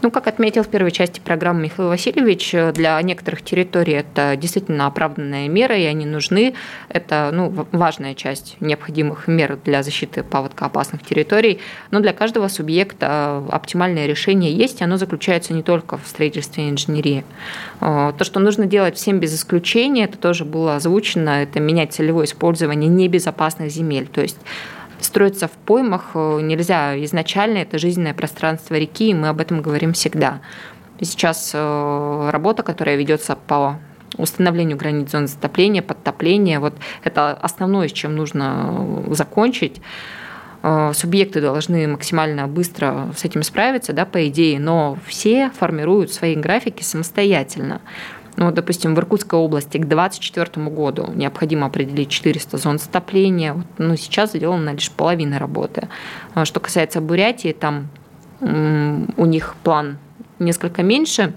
Ну, 0.00 0.12
как 0.12 0.28
отметил 0.28 0.62
в 0.62 0.68
первой 0.68 0.92
части 0.92 1.18
программы 1.18 1.62
Михаил 1.62 1.88
Васильевич, 1.88 2.54
для 2.74 3.02
некоторых 3.02 3.42
территорий 3.42 3.94
это 3.94 4.36
действительно 4.36 4.86
оправданная 4.86 5.48
мера, 5.48 5.76
и 5.76 5.82
они 5.84 6.06
нужны. 6.06 6.54
Это 6.88 7.30
ну, 7.32 7.52
важная 7.72 8.14
часть 8.14 8.56
необходимых 8.60 9.26
мер 9.26 9.58
для 9.64 9.82
защиты 9.82 10.22
паводкоопасных 10.22 11.02
территорий. 11.02 11.58
Но 11.90 11.98
для 11.98 12.12
каждого 12.12 12.46
субъекта 12.46 13.42
оптимальное 13.50 14.06
решение 14.06 14.52
есть, 14.52 14.80
и 14.80 14.84
оно 14.84 14.98
заключается 14.98 15.52
не 15.52 15.64
только 15.64 15.98
в 15.98 16.06
строительстве 16.06 16.68
и 16.68 16.70
инженерии. 16.70 17.24
То, 17.80 18.20
что 18.20 18.38
нужно 18.38 18.66
делать 18.66 18.96
всем 18.96 19.18
без 19.18 19.34
исключения, 19.34 20.04
это 20.04 20.16
тоже 20.16 20.44
было 20.44 20.76
озвучено, 20.76 21.42
это 21.42 21.58
менять 21.58 21.92
целевое 21.92 22.26
использование 22.26 22.88
небезопасных 22.88 23.72
земель. 23.72 24.06
То 24.06 24.20
есть 24.20 24.38
строиться 25.00 25.48
в 25.48 25.52
поймах 25.52 26.10
э, 26.14 26.40
нельзя. 26.40 27.02
Изначально 27.04 27.58
это 27.58 27.78
жизненное 27.78 28.14
пространство 28.14 28.74
реки, 28.74 29.10
и 29.10 29.14
мы 29.14 29.28
об 29.28 29.40
этом 29.40 29.62
говорим 29.62 29.92
всегда. 29.92 30.40
Сейчас 31.00 31.52
э, 31.54 32.30
работа, 32.32 32.62
которая 32.62 32.96
ведется 32.96 33.36
по 33.36 33.78
установлению 34.16 34.76
границ 34.76 35.10
зон 35.10 35.28
затопления, 35.28 35.82
подтопления, 35.82 36.60
вот 36.60 36.74
это 37.04 37.32
основное, 37.32 37.88
с 37.88 37.92
чем 37.92 38.16
нужно 38.16 39.04
э, 39.08 39.14
закончить 39.14 39.80
субъекты 40.92 41.40
должны 41.40 41.86
максимально 41.86 42.48
быстро 42.48 43.12
с 43.16 43.24
этим 43.24 43.44
справиться, 43.44 43.92
да, 43.92 44.04
по 44.04 44.26
идее, 44.26 44.58
но 44.58 44.98
все 45.06 45.50
формируют 45.50 46.12
свои 46.12 46.34
графики 46.34 46.82
самостоятельно. 46.82 47.80
Ну, 48.38 48.52
допустим, 48.52 48.94
в 48.94 48.98
Иркутской 48.98 49.36
области 49.36 49.78
к 49.78 49.86
2024 49.86 50.66
году 50.68 51.10
необходимо 51.12 51.66
определить 51.66 52.08
400 52.08 52.56
зон 52.56 52.78
затопления. 52.78 53.52
Вот, 53.52 53.66
ну, 53.78 53.96
сейчас 53.96 54.30
сделана 54.30 54.70
лишь 54.70 54.92
половина 54.92 55.40
работы. 55.40 55.88
А 56.34 56.44
что 56.44 56.60
касается 56.60 57.00
Бурятии, 57.00 57.52
там 57.52 57.88
у 58.40 59.26
них 59.26 59.56
план 59.64 59.98
несколько 60.38 60.84
меньше, 60.84 61.34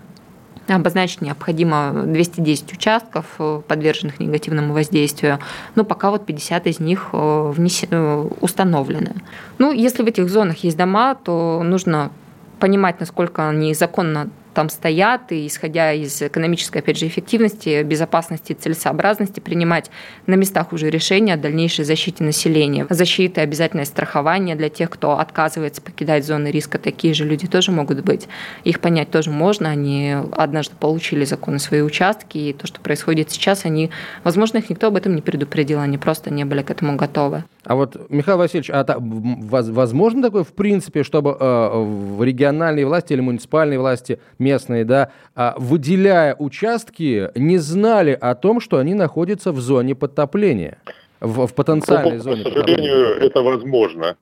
Обозначить 0.68 1.22
необходимо 1.22 1.92
210 2.06 2.74
участков, 2.74 3.26
э, 3.40 3.62
подверженных 3.68 4.20
негативному 4.20 4.74
воздействию, 4.74 5.40
но 5.76 5.84
пока 5.84 6.12
вот 6.12 6.26
50 6.26 6.68
из 6.68 6.80
них 6.80 7.10
э, 7.12 7.52
внес... 7.54 7.84
Э, 7.90 8.30
установлены. 8.42 9.16
Ну, 9.58 9.72
если 9.72 10.04
в 10.04 10.06
этих 10.06 10.30
зонах 10.30 10.58
есть 10.58 10.78
дома, 10.78 11.16
то 11.16 11.62
нужно 11.64 12.12
понимать, 12.60 13.00
насколько 13.00 13.50
они 13.50 13.74
законно 13.74 14.30
там 14.54 14.70
стоят, 14.70 15.32
и 15.32 15.48
исходя 15.48 15.94
из 15.94 16.22
экономической, 16.22 16.80
опять 16.80 16.98
же, 16.98 17.08
эффективности, 17.08 17.84
безопасности, 17.84 18.54
целесообразности, 18.54 19.40
принимать 19.40 19.90
на 20.28 20.36
местах 20.36 20.74
уже 20.74 20.90
решения 20.90 21.34
о 21.34 21.38
дальнейшей 21.38 21.86
защите 21.86 22.24
населения. 22.24 22.86
Защита, 22.90 23.42
обязательное 23.42 23.86
страхование 23.86 24.56
для 24.56 24.70
тех, 24.70 24.90
кто 24.90 25.20
отказывается 25.20 25.82
покидать 25.82 26.26
зоны 26.26 26.50
риска. 26.50 26.78
Такие 26.78 27.14
же 27.14 27.26
люди 27.26 27.48
тоже 27.48 27.72
могут 27.72 28.02
быть. 28.02 28.28
Их 28.64 28.80
понять 28.80 29.12
тоже 29.12 29.30
можно. 29.30 29.70
Они 29.70 30.16
однажды 30.32 30.76
получили 30.80 31.26
законы 31.26 31.60
свои 31.60 31.82
участки, 31.82 32.38
и 32.38 32.54
то, 32.54 32.68
что 32.68 32.82
происходит 32.82 33.32
сейчас, 33.32 33.66
они, 33.66 33.92
возможно, 34.24 34.58
их 34.58 34.70
никто 34.70 34.88
об 34.88 34.96
этом 34.96 35.16
не 35.16 35.22
предупредил, 35.22 35.80
они 35.80 35.98
просто 35.98 36.32
не 36.32 36.46
были 36.46 36.62
к 36.62 36.72
этому 36.72 36.96
готовы. 36.96 37.44
А 37.64 37.76
вот, 37.76 38.10
Михаил 38.10 38.40
Васильевич, 38.40 38.72
а 38.72 38.84
та, 38.84 38.98
возможно 39.00 40.24
такое, 40.24 40.44
в 40.44 40.54
принципе, 40.54 41.04
чтобы 41.04 41.38
э, 41.40 41.70
в 41.70 42.24
региональные 42.24 42.88
власти 42.88 43.14
или 43.14 43.22
муниципальные 43.22 43.78
власти 43.78 44.20
местные, 44.40 44.84
да, 44.84 45.12
э, 45.36 45.52
выделяя 45.58 46.36
участки, 46.36 47.30
не 47.36 47.60
знали 47.60 48.18
о 48.20 48.34
том, 48.34 48.62
что 48.62 48.78
они 48.78 48.96
находятся 48.96 49.52
в 49.52 49.60
зоне 49.60 49.94
подтопления, 49.94 50.80
в, 51.20 51.46
в 51.46 51.54
потенциальной 51.54 52.18
ну, 52.18 52.24
зоне 52.24 52.44
К 52.44 52.48
сожалению, 52.48 53.18
это 53.22 53.42
возможно. 53.44 54.18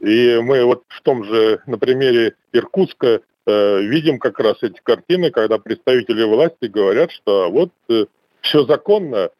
И 0.00 0.40
мы 0.42 0.64
вот 0.64 0.82
в 0.88 1.00
том 1.02 1.22
же, 1.24 1.60
на 1.66 1.78
примере 1.78 2.34
Иркутска, 2.52 3.20
э, 3.46 3.80
видим 3.82 4.18
как 4.18 4.40
раз 4.40 4.56
эти 4.62 4.80
картины, 4.82 5.30
когда 5.30 5.58
представители 5.58 6.24
власти 6.24 6.66
говорят, 6.66 7.12
что 7.12 7.48
вот 7.50 7.70
э, 7.88 8.06
все 8.40 8.64
законно, 8.66 9.30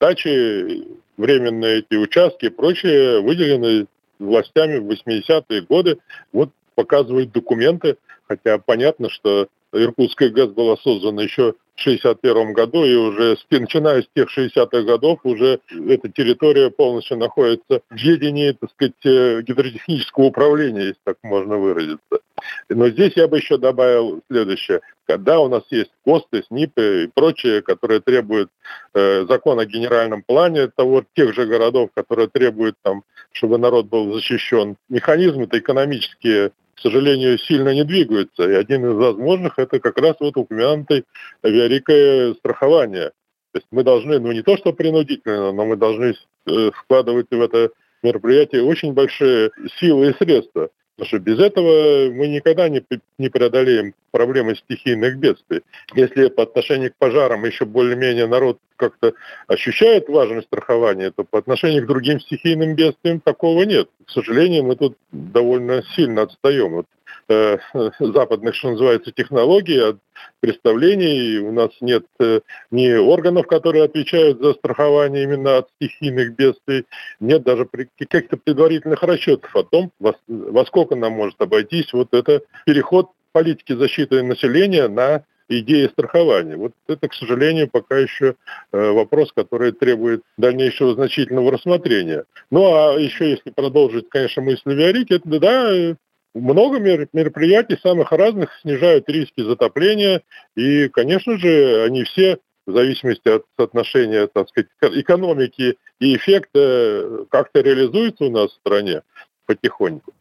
дачи 0.00 0.86
временные 1.16 1.80
эти 1.80 1.96
участки 1.96 2.46
и 2.46 2.50
прочее 2.50 3.20
выделены 3.20 3.86
властями 4.18 4.78
в 4.78 4.88
80-е 4.88 5.62
годы. 5.62 5.98
Вот 6.32 6.50
показывают 6.74 7.32
документы, 7.32 7.98
хотя 8.26 8.58
понятно, 8.58 9.10
что 9.10 9.48
Иркутская 9.72 10.30
ГЭС 10.30 10.50
была 10.50 10.76
создана 10.76 11.22
еще 11.22 11.54
в 11.76 11.82
1961 11.82 12.52
году, 12.52 12.84
и 12.84 12.94
уже 12.94 13.38
начиная 13.50 14.02
с 14.02 14.08
тех 14.14 14.28
60-х 14.36 14.82
годов 14.82 15.20
уже 15.24 15.60
эта 15.70 16.08
территория 16.10 16.70
полностью 16.70 17.16
находится 17.16 17.80
в 17.88 17.96
ведении, 17.96 18.52
так 18.52 18.70
сказать, 18.70 18.94
э, 19.04 19.42
гидротехнического 19.42 20.24
управления, 20.24 20.80
если 20.80 21.00
так 21.04 21.16
можно 21.22 21.56
выразиться. 21.56 22.20
Но 22.68 22.88
здесь 22.88 23.14
я 23.16 23.28
бы 23.28 23.38
еще 23.38 23.58
добавил 23.58 24.22
следующее. 24.30 24.80
Когда 25.06 25.40
у 25.40 25.48
нас 25.48 25.62
есть 25.70 25.90
ГОСТы, 26.04 26.42
СНИПы 26.48 27.04
и 27.04 27.06
прочее, 27.08 27.62
которые 27.62 28.00
требуют 28.00 28.50
э, 28.94 29.24
закон 29.26 29.58
о 29.58 29.66
генеральном 29.66 30.22
плане 30.22 30.68
того, 30.68 31.04
тех 31.14 31.34
же 31.34 31.46
городов, 31.46 31.90
которые 31.94 32.28
требуют, 32.28 32.76
там, 32.82 33.02
чтобы 33.32 33.58
народ 33.58 33.86
был 33.86 34.12
защищен, 34.12 34.76
механизмы-то 34.88 35.58
экономические 35.58 36.52
к 36.80 36.82
сожалению, 36.82 37.36
сильно 37.38 37.74
не 37.74 37.84
двигаются. 37.84 38.48
И 38.50 38.54
один 38.54 38.86
из 38.86 38.94
возможных– 38.94 39.54
это 39.58 39.80
как 39.80 39.98
раз 39.98 40.16
вот 40.18 40.38
упомянутый 40.38 41.04
авиарикое 41.44 42.32
страхование. 42.34 43.10
То 43.52 43.58
есть 43.58 43.66
мы 43.70 43.84
должны, 43.84 44.18
ну 44.18 44.32
не 44.32 44.40
то 44.40 44.56
что 44.56 44.72
принудительно, 44.72 45.52
но 45.52 45.66
мы 45.66 45.76
должны 45.76 46.14
э, 46.46 46.70
вкладывать 46.72 47.26
в 47.30 47.38
это 47.38 47.68
мероприятие 48.02 48.62
очень 48.62 48.94
большие 48.94 49.50
силы 49.78 50.10
и 50.10 50.14
средства. 50.14 50.70
Потому 51.00 51.08
что 51.08 51.18
без 51.18 51.38
этого 51.38 52.10
мы 52.12 52.28
никогда 52.28 52.68
не, 52.68 52.84
не 53.16 53.30
преодолеем 53.30 53.94
проблемы 54.10 54.54
стихийных 54.54 55.16
бедствий. 55.16 55.62
Если 55.94 56.28
по 56.28 56.42
отношению 56.42 56.92
к 56.92 56.96
пожарам 56.98 57.46
еще 57.46 57.64
более-менее 57.64 58.26
народ 58.26 58.58
как-то 58.76 59.14
ощущает 59.46 60.10
важность 60.10 60.48
страхования, 60.48 61.10
то 61.10 61.24
по 61.24 61.38
отношению 61.38 61.84
к 61.84 61.86
другим 61.86 62.20
стихийным 62.20 62.74
бедствиям 62.74 63.20
такого 63.20 63.62
нет. 63.62 63.88
К 64.04 64.10
сожалению, 64.10 64.64
мы 64.64 64.76
тут 64.76 64.98
довольно 65.10 65.82
сильно 65.96 66.20
отстаем. 66.22 66.72
Вот 66.72 66.86
Э, 67.30 67.58
западных, 68.00 68.56
что 68.56 68.70
называется, 68.70 69.12
технологий, 69.12 69.78
от 69.78 69.98
представлений. 70.40 71.38
У 71.38 71.52
нас 71.52 71.70
нет 71.80 72.04
э, 72.18 72.40
ни 72.72 72.92
органов, 72.92 73.46
которые 73.46 73.84
отвечают 73.84 74.40
за 74.40 74.54
страхование 74.54 75.22
именно 75.22 75.58
от 75.58 75.68
стихийных 75.76 76.34
бедствий, 76.34 76.86
нет 77.20 77.44
даже 77.44 77.68
каких-то 77.98 78.36
предварительных 78.36 79.00
расчетов 79.04 79.54
о 79.54 79.62
том, 79.62 79.92
во, 80.00 80.16
во 80.26 80.66
сколько 80.66 80.96
нам 80.96 81.12
может 81.12 81.40
обойтись 81.40 81.92
вот 81.92 82.08
это 82.12 82.42
переход 82.66 83.10
политики 83.30 83.74
защиты 83.74 84.24
населения 84.24 84.88
на 84.88 85.22
идеи 85.48 85.86
страхования. 85.86 86.56
Вот 86.56 86.72
это, 86.88 87.08
к 87.08 87.14
сожалению, 87.14 87.68
пока 87.68 87.96
еще 87.96 88.34
э, 88.72 88.90
вопрос, 88.90 89.32
который 89.32 89.70
требует 89.70 90.22
дальнейшего 90.36 90.94
значительного 90.94 91.52
рассмотрения. 91.52 92.24
Ну 92.50 92.74
а 92.74 92.98
еще, 92.98 93.30
если 93.30 93.50
продолжить, 93.50 94.08
конечно, 94.08 94.42
мысль 94.42 94.74
Виарики, 94.74 95.12
это 95.12 95.38
да, 95.38 95.96
много 96.34 96.78
мероприятий 96.78 97.78
самых 97.82 98.12
разных 98.12 98.50
снижают 98.62 99.08
риски 99.08 99.42
затопления, 99.42 100.22
и, 100.56 100.88
конечно 100.88 101.38
же, 101.38 101.82
они 101.84 102.04
все 102.04 102.38
в 102.66 102.72
зависимости 102.72 103.28
от 103.28 103.44
соотношения, 103.58 104.26
так 104.26 104.48
сказать, 104.48 104.68
экономики 104.80 105.76
и 105.98 106.16
эффекта 106.16 107.26
как-то 107.30 107.60
реализуются 107.60 108.24
у 108.24 108.30
нас 108.30 108.50
в 108.52 108.56
стране 108.56 109.02
потихоньку. 109.46 110.12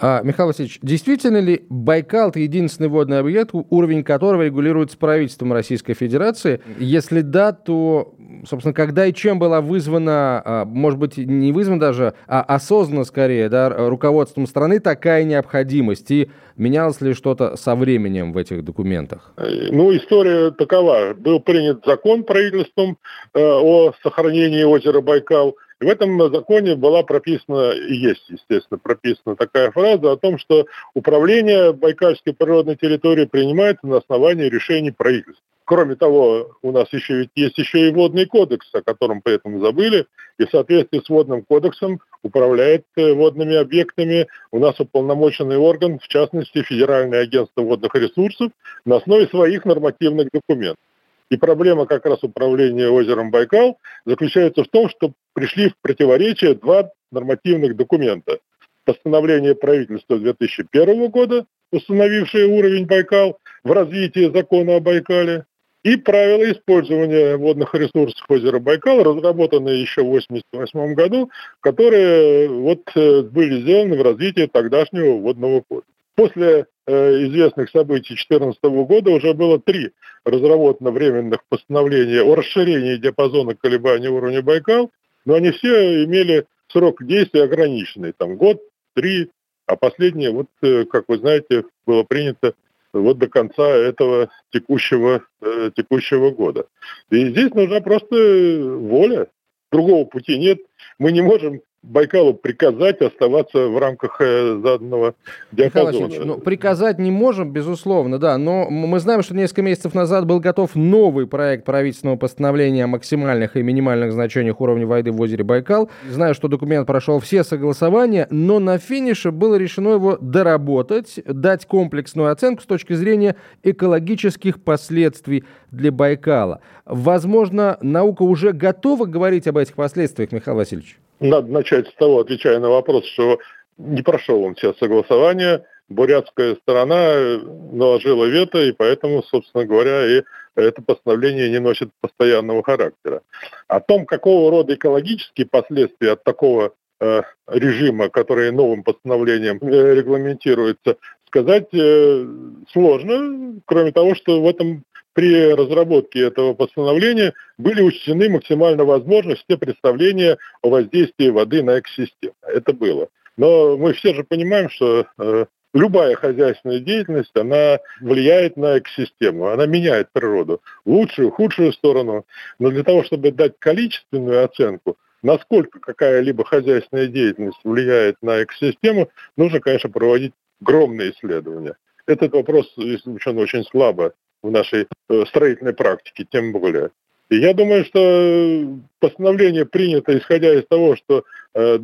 А, 0.00 0.22
Михаил 0.22 0.48
Васильевич, 0.48 0.78
действительно 0.82 1.38
ли 1.38 1.64
Байкал– 1.68 2.28
это 2.30 2.40
единственный 2.40 2.88
водный 2.88 3.18
объект, 3.18 3.50
уровень 3.52 4.04
которого 4.04 4.42
регулируется 4.42 4.96
правительством 4.96 5.52
Российской 5.52 5.94
Федерации? 5.94 6.60
Если 6.78 7.20
да, 7.20 7.52
то, 7.52 8.14
собственно, 8.46 8.72
когда 8.72 9.06
и 9.06 9.12
чем 9.12 9.38
была 9.38 9.60
вызвана, 9.60 10.42
а, 10.44 10.64
может 10.64 10.98
быть, 10.98 11.16
не 11.16 11.52
вызвана 11.52 11.80
даже, 11.80 12.14
а 12.26 12.42
осознанно 12.42 13.04
скорее, 13.04 13.48
да, 13.48 13.68
руководством 13.70 14.46
страны 14.46 14.78
такая 14.78 15.24
необходимость? 15.24 16.10
И 16.10 16.30
менялось 16.56 17.00
ли 17.00 17.12
что-то 17.14 17.56
со 17.56 17.74
временем 17.74 18.32
в 18.32 18.38
этих 18.38 18.64
документах? 18.64 19.32
Ну, 19.36 19.94
история 19.96 20.52
такова. 20.52 21.14
Был 21.14 21.40
принят 21.40 21.84
закон 21.84 22.22
правительством 22.22 22.98
э, 23.34 23.40
о 23.40 23.92
сохранении 24.02 24.62
озера 24.62 25.00
Байкал– 25.00 25.56
и 25.80 25.84
в 25.84 25.88
этом 25.88 26.20
законе 26.32 26.74
была 26.74 27.02
прописана, 27.02 27.70
и 27.70 27.94
есть, 27.94 28.24
естественно, 28.28 28.78
прописана 28.78 29.36
такая 29.36 29.70
фраза 29.70 30.12
о 30.12 30.16
том, 30.16 30.38
что 30.38 30.66
управление 30.94 31.72
Байкальской 31.72 32.34
природной 32.34 32.76
территорией 32.76 33.28
принимается 33.28 33.86
на 33.86 33.98
основании 33.98 34.48
решений 34.48 34.90
правительства. 34.90 35.44
Кроме 35.64 35.96
того, 35.96 36.56
у 36.62 36.72
нас 36.72 36.90
еще 36.92 37.18
ведь 37.18 37.30
есть 37.34 37.58
еще 37.58 37.88
и 37.88 37.92
водный 37.92 38.24
кодекс, 38.24 38.66
о 38.72 38.80
котором 38.80 39.20
поэтому 39.22 39.60
забыли, 39.60 40.06
и 40.38 40.46
в 40.46 40.50
соответствии 40.50 41.02
с 41.04 41.10
водным 41.10 41.42
кодексом 41.42 42.00
управляет 42.22 42.86
э, 42.96 43.12
водными 43.12 43.54
объектами 43.54 44.26
у 44.50 44.58
нас 44.60 44.80
уполномоченный 44.80 45.58
орган, 45.58 45.98
в 45.98 46.08
частности 46.08 46.62
Федеральное 46.62 47.20
агентство 47.20 47.60
водных 47.60 47.94
ресурсов, 47.94 48.50
на 48.86 48.96
основе 48.96 49.28
своих 49.28 49.66
нормативных 49.66 50.28
документов. 50.32 50.87
И 51.30 51.36
проблема 51.36 51.86
как 51.86 52.06
раз 52.06 52.22
управления 52.22 52.88
озером 52.88 53.30
Байкал 53.30 53.78
заключается 54.04 54.64
в 54.64 54.68
том, 54.68 54.88
что 54.88 55.12
пришли 55.34 55.68
в 55.68 55.74
противоречие 55.82 56.54
два 56.54 56.90
нормативных 57.12 57.76
документа. 57.76 58.38
Постановление 58.84 59.54
правительства 59.54 60.18
2001 60.18 61.10
года, 61.10 61.46
установившее 61.70 62.46
уровень 62.46 62.86
Байкал 62.86 63.38
в 63.62 63.72
развитии 63.72 64.30
закона 64.32 64.76
о 64.76 64.80
Байкале, 64.80 65.44
и 65.84 65.96
правила 65.96 66.50
использования 66.50 67.36
водных 67.36 67.74
ресурсов 67.74 68.24
озера 68.28 68.58
Байкал, 68.58 69.02
разработанные 69.02 69.80
еще 69.80 70.02
в 70.02 70.08
1988 70.08 70.94
году, 70.94 71.30
которые 71.60 72.48
вот 72.48 72.82
э, 72.94 73.22
были 73.22 73.62
сделаны 73.62 73.96
в 73.96 74.02
развитии 74.02 74.50
тогдашнего 74.52 75.18
водного 75.18 75.62
кодекса. 75.68 75.92
После 76.16 76.46
э, 76.46 76.64
известных 76.88 77.70
событий 77.70 78.14
2014 78.14 78.62
года 78.62 79.10
уже 79.10 79.34
было 79.34 79.60
три 79.60 79.92
разработано 80.24 80.90
временных 80.90 81.40
постановления 81.48 82.22
о 82.22 82.34
расширении 82.34 82.96
диапазона 82.96 83.54
колебаний 83.54 84.08
уровня 84.08 84.42
Байкал, 84.42 84.90
но 85.24 85.34
они 85.34 85.50
все 85.50 86.04
имели 86.04 86.46
срок 86.68 87.04
действия 87.04 87.44
ограниченный, 87.44 88.12
там 88.12 88.36
год, 88.36 88.60
три, 88.94 89.30
а 89.66 89.76
последнее, 89.76 90.30
вот, 90.30 90.48
э, 90.62 90.84
как 90.84 91.04
вы 91.08 91.18
знаете, 91.18 91.64
было 91.86 92.02
принято 92.02 92.54
вот 92.92 93.18
до 93.18 93.28
конца 93.28 93.68
этого 93.68 94.30
текущего, 94.50 95.22
э, 95.42 95.70
текущего 95.76 96.30
года. 96.30 96.66
И 97.10 97.28
здесь 97.28 97.52
нужна 97.52 97.80
просто 97.80 98.16
воля, 98.16 99.28
другого 99.70 100.04
пути 100.04 100.38
нет. 100.38 100.58
Мы 100.98 101.12
не 101.12 101.20
можем 101.20 101.60
Байкалу 101.88 102.34
приказать 102.34 103.00
оставаться 103.00 103.68
в 103.68 103.78
рамках 103.78 104.20
э, 104.20 104.58
заданного 104.62 105.14
диапазона. 105.52 106.24
ну, 106.24 106.38
приказать 106.38 106.98
не 106.98 107.10
можем, 107.10 107.52
безусловно, 107.52 108.18
да, 108.18 108.36
но 108.36 108.68
мы 108.68 108.98
знаем, 108.98 109.22
что 109.22 109.34
несколько 109.34 109.62
месяцев 109.62 109.94
назад 109.94 110.26
был 110.26 110.40
готов 110.40 110.74
новый 110.74 111.26
проект 111.26 111.64
правительственного 111.64 112.16
постановления 112.16 112.84
о 112.84 112.88
максимальных 112.88 113.56
и 113.56 113.62
минимальных 113.62 114.12
значениях 114.12 114.60
уровня 114.60 114.86
воды 114.86 115.12
в 115.12 115.20
озере 115.20 115.44
Байкал. 115.44 115.88
Знаю, 116.10 116.34
что 116.34 116.48
документ 116.48 116.86
прошел 116.86 117.20
все 117.20 117.42
согласования, 117.44 118.26
но 118.30 118.58
на 118.58 118.78
финише 118.78 119.30
было 119.30 119.54
решено 119.54 119.90
его 119.90 120.18
доработать, 120.20 121.20
дать 121.24 121.64
комплексную 121.64 122.32
оценку 122.32 122.62
с 122.62 122.66
точки 122.66 122.92
зрения 122.92 123.36
экологических 123.62 124.62
последствий 124.62 125.44
для 125.70 125.90
Байкала. 125.90 126.60
Возможно, 126.84 127.78
наука 127.80 128.22
уже 128.22 128.52
готова 128.52 129.06
говорить 129.06 129.46
об 129.46 129.56
этих 129.56 129.74
последствиях, 129.74 130.32
Михаил 130.32 130.56
Васильевич? 130.56 130.98
Надо 131.20 131.50
начать 131.50 131.88
с 131.88 131.94
того, 131.94 132.20
отвечая 132.20 132.58
на 132.58 132.68
вопрос, 132.68 133.06
что 133.06 133.38
не 133.76 134.02
прошел 134.02 134.42
он 134.42 134.54
все 134.54 134.74
согласования, 134.74 135.64
бурятская 135.88 136.56
сторона 136.56 137.38
наложила 137.72 138.24
вето, 138.24 138.62
и 138.62 138.72
поэтому, 138.72 139.22
собственно 139.22 139.64
говоря, 139.64 140.06
и 140.06 140.22
это 140.54 140.82
постановление 140.82 141.48
не 141.50 141.60
носит 141.60 141.90
постоянного 142.00 142.62
характера. 142.62 143.22
О 143.68 143.80
том, 143.80 144.06
какого 144.06 144.50
рода 144.50 144.74
экологические 144.74 145.46
последствия 145.46 146.12
от 146.12 146.24
такого 146.24 146.72
э, 147.00 147.22
режима, 147.46 148.08
который 148.08 148.50
новым 148.50 148.82
постановлением 148.82 149.58
э, 149.62 149.94
регламентируется, 149.94 150.96
сказать 151.26 151.68
э, 151.72 152.26
сложно, 152.72 153.60
кроме 153.64 153.92
того, 153.92 154.14
что 154.14 154.42
в 154.42 154.46
этом 154.46 154.84
при 155.18 155.52
разработке 155.52 156.28
этого 156.28 156.54
постановления 156.54 157.34
были 157.58 157.82
учтены 157.82 158.28
максимально 158.28 158.84
возможно 158.84 159.34
все 159.34 159.58
представления 159.58 160.38
о 160.62 160.70
воздействии 160.70 161.30
воды 161.30 161.60
на 161.64 161.80
экосистему. 161.80 162.34
Это 162.42 162.72
было. 162.72 163.08
Но 163.36 163.76
мы 163.76 163.94
все 163.94 164.14
же 164.14 164.22
понимаем, 164.22 164.70
что 164.70 165.08
э, 165.18 165.46
любая 165.74 166.14
хозяйственная 166.14 166.78
деятельность, 166.78 167.36
она 167.36 167.80
влияет 168.00 168.56
на 168.56 168.78
экосистему, 168.78 169.48
она 169.48 169.66
меняет 169.66 170.06
природу 170.12 170.62
в 170.84 170.90
лучшую, 170.92 171.32
худшую 171.32 171.72
сторону. 171.72 172.24
Но 172.60 172.70
для 172.70 172.84
того, 172.84 173.02
чтобы 173.02 173.32
дать 173.32 173.54
количественную 173.58 174.44
оценку, 174.44 174.98
насколько 175.24 175.80
какая-либо 175.80 176.44
хозяйственная 176.44 177.08
деятельность 177.08 177.58
влияет 177.64 178.18
на 178.22 178.44
экосистему, 178.44 179.10
нужно, 179.36 179.58
конечно, 179.58 179.90
проводить 179.90 180.34
огромные 180.62 181.10
исследования. 181.10 181.74
Этот 182.06 182.34
вопрос 182.34 182.72
изучен 182.76 183.36
очень 183.36 183.64
слабо 183.64 184.12
в 184.42 184.50
нашей 184.50 184.86
э, 185.08 185.24
строительной 185.26 185.74
практике, 185.74 186.26
тем 186.30 186.52
более. 186.52 186.90
И 187.30 187.36
я 187.36 187.52
думаю, 187.52 187.84
что 187.84 188.78
постановление 189.00 189.66
принято 189.66 190.16
исходя 190.16 190.54
из 190.54 190.66
того, 190.66 190.96
что 190.96 191.24
э, 191.54 191.78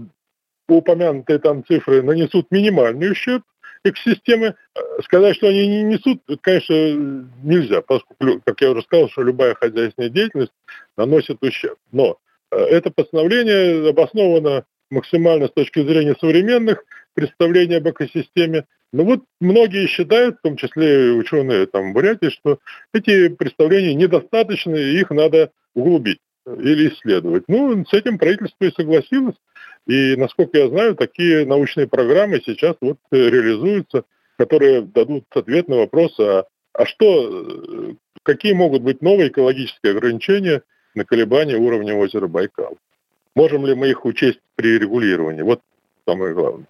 упомянутые 0.68 1.38
там 1.38 1.64
цифры 1.64 2.02
нанесут 2.02 2.50
минимальный 2.50 3.12
ущерб, 3.12 3.42
экосистемы. 3.84 4.54
Э, 4.74 4.80
сказать, 5.02 5.36
что 5.36 5.48
они 5.48 5.66
не 5.66 5.82
несут, 5.82 6.22
конечно, 6.40 6.74
нельзя, 7.42 7.82
поскольку, 7.82 8.40
как 8.44 8.60
я 8.60 8.70
уже 8.70 8.82
сказал, 8.82 9.08
что 9.10 9.22
любая 9.22 9.54
хозяйственная 9.54 10.08
деятельность 10.08 10.52
наносит 10.96 11.42
ущерб. 11.42 11.78
Но 11.92 12.18
э, 12.50 12.56
это 12.56 12.90
постановление 12.90 13.90
обосновано 13.90 14.64
максимально 14.90 15.48
с 15.48 15.52
точки 15.52 15.82
зрения 15.82 16.14
современных 16.18 16.84
представлений 17.14 17.76
об 17.76 17.88
экосистеме. 17.88 18.66
Но 18.92 19.04
вот 19.04 19.24
многие 19.40 19.86
считают, 19.86 20.36
в 20.38 20.42
том 20.42 20.56
числе 20.56 21.12
ученые 21.12 21.66
там, 21.66 21.90
в 21.90 21.94
Бурятии, 21.94 22.30
что 22.30 22.58
эти 22.92 23.28
представления 23.28 23.94
недостаточны, 23.94 24.76
и 24.76 25.00
их 25.00 25.10
надо 25.10 25.50
углубить 25.74 26.20
или 26.46 26.88
исследовать. 26.88 27.44
Ну, 27.48 27.84
с 27.84 27.92
этим 27.92 28.18
правительство 28.18 28.64
и 28.64 28.72
согласилось. 28.72 29.36
И, 29.86 30.16
насколько 30.16 30.58
я 30.58 30.68
знаю, 30.68 30.94
такие 30.94 31.44
научные 31.46 31.86
программы 31.86 32.40
сейчас 32.44 32.76
вот 32.80 32.98
реализуются, 33.10 34.04
которые 34.38 34.82
дадут 34.82 35.24
ответ 35.30 35.68
на 35.68 35.76
вопрос, 35.76 36.18
а, 36.18 36.44
а 36.72 36.86
что, 36.86 37.94
какие 38.22 38.52
могут 38.52 38.82
быть 38.82 39.02
новые 39.02 39.28
экологические 39.28 39.92
ограничения 39.92 40.62
на 40.94 41.04
колебания 41.04 41.56
уровня 41.56 41.94
озера 41.94 42.28
Байкал. 42.28 42.78
Можем 43.34 43.66
ли 43.66 43.74
мы 43.74 43.88
их 43.88 44.04
учесть 44.04 44.40
при 44.54 44.78
регулировании? 44.78 45.42
Вот 45.42 45.60
самое 46.06 46.34
главное. 46.34 46.66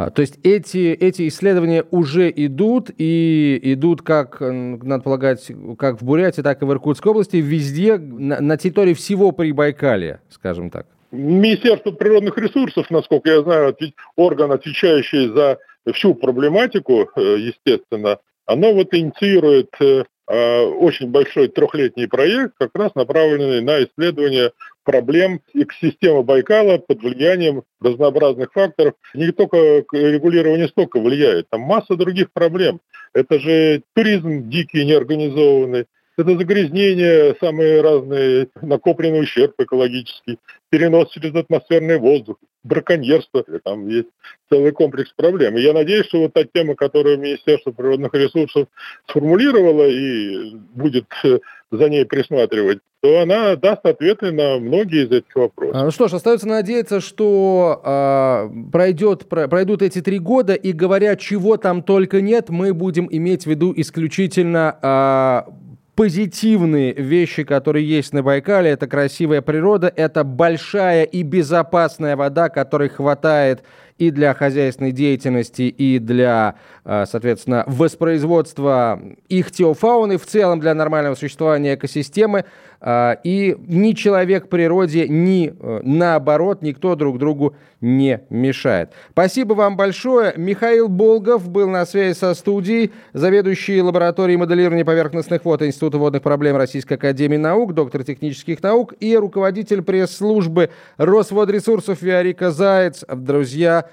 А, 0.00 0.08
то 0.08 0.22
есть 0.22 0.38
эти, 0.44 0.94
эти 0.94 1.28
исследования 1.28 1.84
уже 1.90 2.32
идут, 2.34 2.88
и 2.96 3.60
идут, 3.62 4.00
как, 4.00 4.40
надо 4.40 5.02
полагать, 5.02 5.52
как 5.78 6.00
в 6.00 6.04
Бурятии, 6.06 6.40
так 6.40 6.62
и 6.62 6.64
в 6.64 6.72
Иркутской 6.72 7.10
области, 7.10 7.36
везде, 7.36 7.98
на, 7.98 8.40
на 8.40 8.56
территории 8.56 8.94
всего 8.94 9.30
Прибайкалия, 9.32 10.22
скажем 10.30 10.70
так. 10.70 10.86
Министерство 11.10 11.90
природных 11.90 12.38
ресурсов, 12.38 12.90
насколько 12.90 13.28
я 13.28 13.42
знаю, 13.42 13.76
орган, 14.16 14.52
отвечающий 14.52 15.28
за 15.34 15.58
всю 15.92 16.14
проблематику, 16.14 17.10
э, 17.16 17.36
естественно, 17.38 18.20
оно 18.46 18.72
вот 18.72 18.94
инициирует 18.94 19.68
э, 19.80 20.04
а, 20.30 20.64
очень 20.64 21.08
большой 21.08 21.48
трехлетний 21.48 22.06
проект, 22.06 22.54
как 22.56 22.70
раз 22.74 22.94
направленный 22.94 23.60
на 23.60 23.82
исследование 23.82 24.52
проблем 24.84 25.40
экосистемы 25.54 26.22
Байкала 26.22 26.78
под 26.78 27.02
влиянием 27.02 27.62
разнообразных 27.80 28.52
факторов. 28.52 28.94
Не 29.14 29.32
только 29.32 29.56
регулирование 29.92 30.68
стока 30.68 30.98
влияет, 31.00 31.48
там 31.50 31.62
масса 31.62 31.96
других 31.96 32.32
проблем. 32.32 32.80
Это 33.12 33.38
же 33.38 33.82
туризм 33.94 34.48
дикий, 34.48 34.84
неорганизованный, 34.84 35.86
это 36.20 36.36
загрязнение, 36.36 37.34
самые 37.40 37.80
разные, 37.80 38.48
накопленный 38.60 39.22
ущерб 39.22 39.54
экологический, 39.58 40.38
перенос 40.68 41.10
через 41.12 41.34
атмосферный 41.34 41.98
воздух, 41.98 42.36
браконьерство. 42.62 43.42
Там 43.64 43.88
есть 43.88 44.08
целый 44.50 44.72
комплекс 44.72 45.10
проблем. 45.12 45.56
И 45.56 45.62
я 45.62 45.72
надеюсь, 45.72 46.06
что 46.06 46.20
вот 46.20 46.34
та 46.34 46.44
тема, 46.44 46.74
которую 46.74 47.18
Министерство 47.18 47.72
природных 47.72 48.12
ресурсов 48.12 48.68
сформулировало 49.08 49.88
и 49.88 50.54
будет 50.74 51.06
э, 51.24 51.38
за 51.70 51.88
ней 51.88 52.04
присматривать, 52.04 52.80
то 53.00 53.20
она 53.20 53.56
даст 53.56 53.84
ответы 53.86 54.32
на 54.32 54.58
многие 54.58 55.04
из 55.04 55.10
этих 55.10 55.34
вопросов. 55.34 55.76
А, 55.76 55.84
ну 55.84 55.90
что 55.90 56.08
ж, 56.08 56.14
остается 56.14 56.48
надеяться, 56.48 57.00
что 57.00 57.80
э, 57.84 58.70
пройдет, 58.72 59.28
пройдут 59.28 59.82
эти 59.82 60.00
три 60.00 60.18
года, 60.18 60.54
и 60.54 60.72
говоря, 60.72 61.16
чего 61.16 61.56
там 61.56 61.82
только 61.82 62.20
нет, 62.20 62.50
мы 62.50 62.74
будем 62.74 63.08
иметь 63.10 63.44
в 63.44 63.46
виду 63.46 63.72
исключительно 63.74 65.46
э, 65.46 65.50
позитивные 65.94 66.92
вещи, 66.92 67.44
которые 67.44 67.86
есть 67.88 68.12
на 68.12 68.22
Байкале. 68.22 68.70
Это 68.70 68.86
красивая 68.86 69.42
природа, 69.42 69.92
это 69.94 70.24
большая 70.24 71.04
и 71.04 71.22
безопасная 71.22 72.16
вода, 72.16 72.48
которой 72.48 72.88
хватает 72.88 73.62
и 74.00 74.10
для 74.10 74.32
хозяйственной 74.32 74.92
деятельности, 74.92 75.62
и 75.62 75.98
для, 75.98 76.54
а, 76.86 77.04
соответственно, 77.04 77.64
воспроизводства 77.66 78.98
ихтиофауны, 79.28 80.16
в 80.16 80.24
целом 80.24 80.58
для 80.58 80.72
нормального 80.74 81.14
существования 81.14 81.74
экосистемы. 81.74 82.46
А, 82.82 83.18
и 83.24 83.56
ни 83.66 83.92
человек 83.92 84.48
природе, 84.48 85.06
ни 85.06 85.52
э, 85.58 85.80
наоборот, 85.84 86.62
никто 86.62 86.94
друг 86.94 87.18
другу 87.18 87.54
не 87.82 88.22
мешает. 88.30 88.92
Спасибо 89.12 89.52
вам 89.52 89.76
большое. 89.76 90.32
Михаил 90.36 90.88
Болгов 90.88 91.48
был 91.50 91.68
на 91.68 91.84
связи 91.84 92.16
со 92.16 92.32
студией, 92.32 92.90
заведующий 93.12 93.82
лабораторией 93.82 94.38
моделирования 94.38 94.86
поверхностных 94.86 95.44
вод 95.44 95.62
Института 95.62 95.98
водных 95.98 96.22
проблем 96.22 96.56
Российской 96.56 96.94
Академии 96.94 97.36
Наук, 97.36 97.74
доктор 97.74 98.02
технических 98.02 98.62
наук 98.62 98.94
и 98.98 99.14
руководитель 99.14 99.82
пресс-службы 99.82 100.70
Росводресурсов 100.96 102.00
Виарика 102.00 102.50
Заяц. 102.50 103.04
Друзья, 103.14 103.86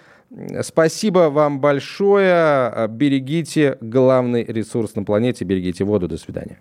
Спасибо 0.61 1.29
вам 1.29 1.61
большое. 1.61 2.89
Берегите 2.89 3.77
главный 3.79 4.43
ресурс 4.43 4.93
на 4.95 5.03
планете, 5.03 5.45
берегите 5.45 5.85
воду. 5.85 6.09
До 6.09 6.17
свидания. 6.17 6.57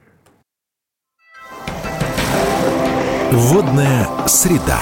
Водная 3.33 4.09
среда. 4.27 4.79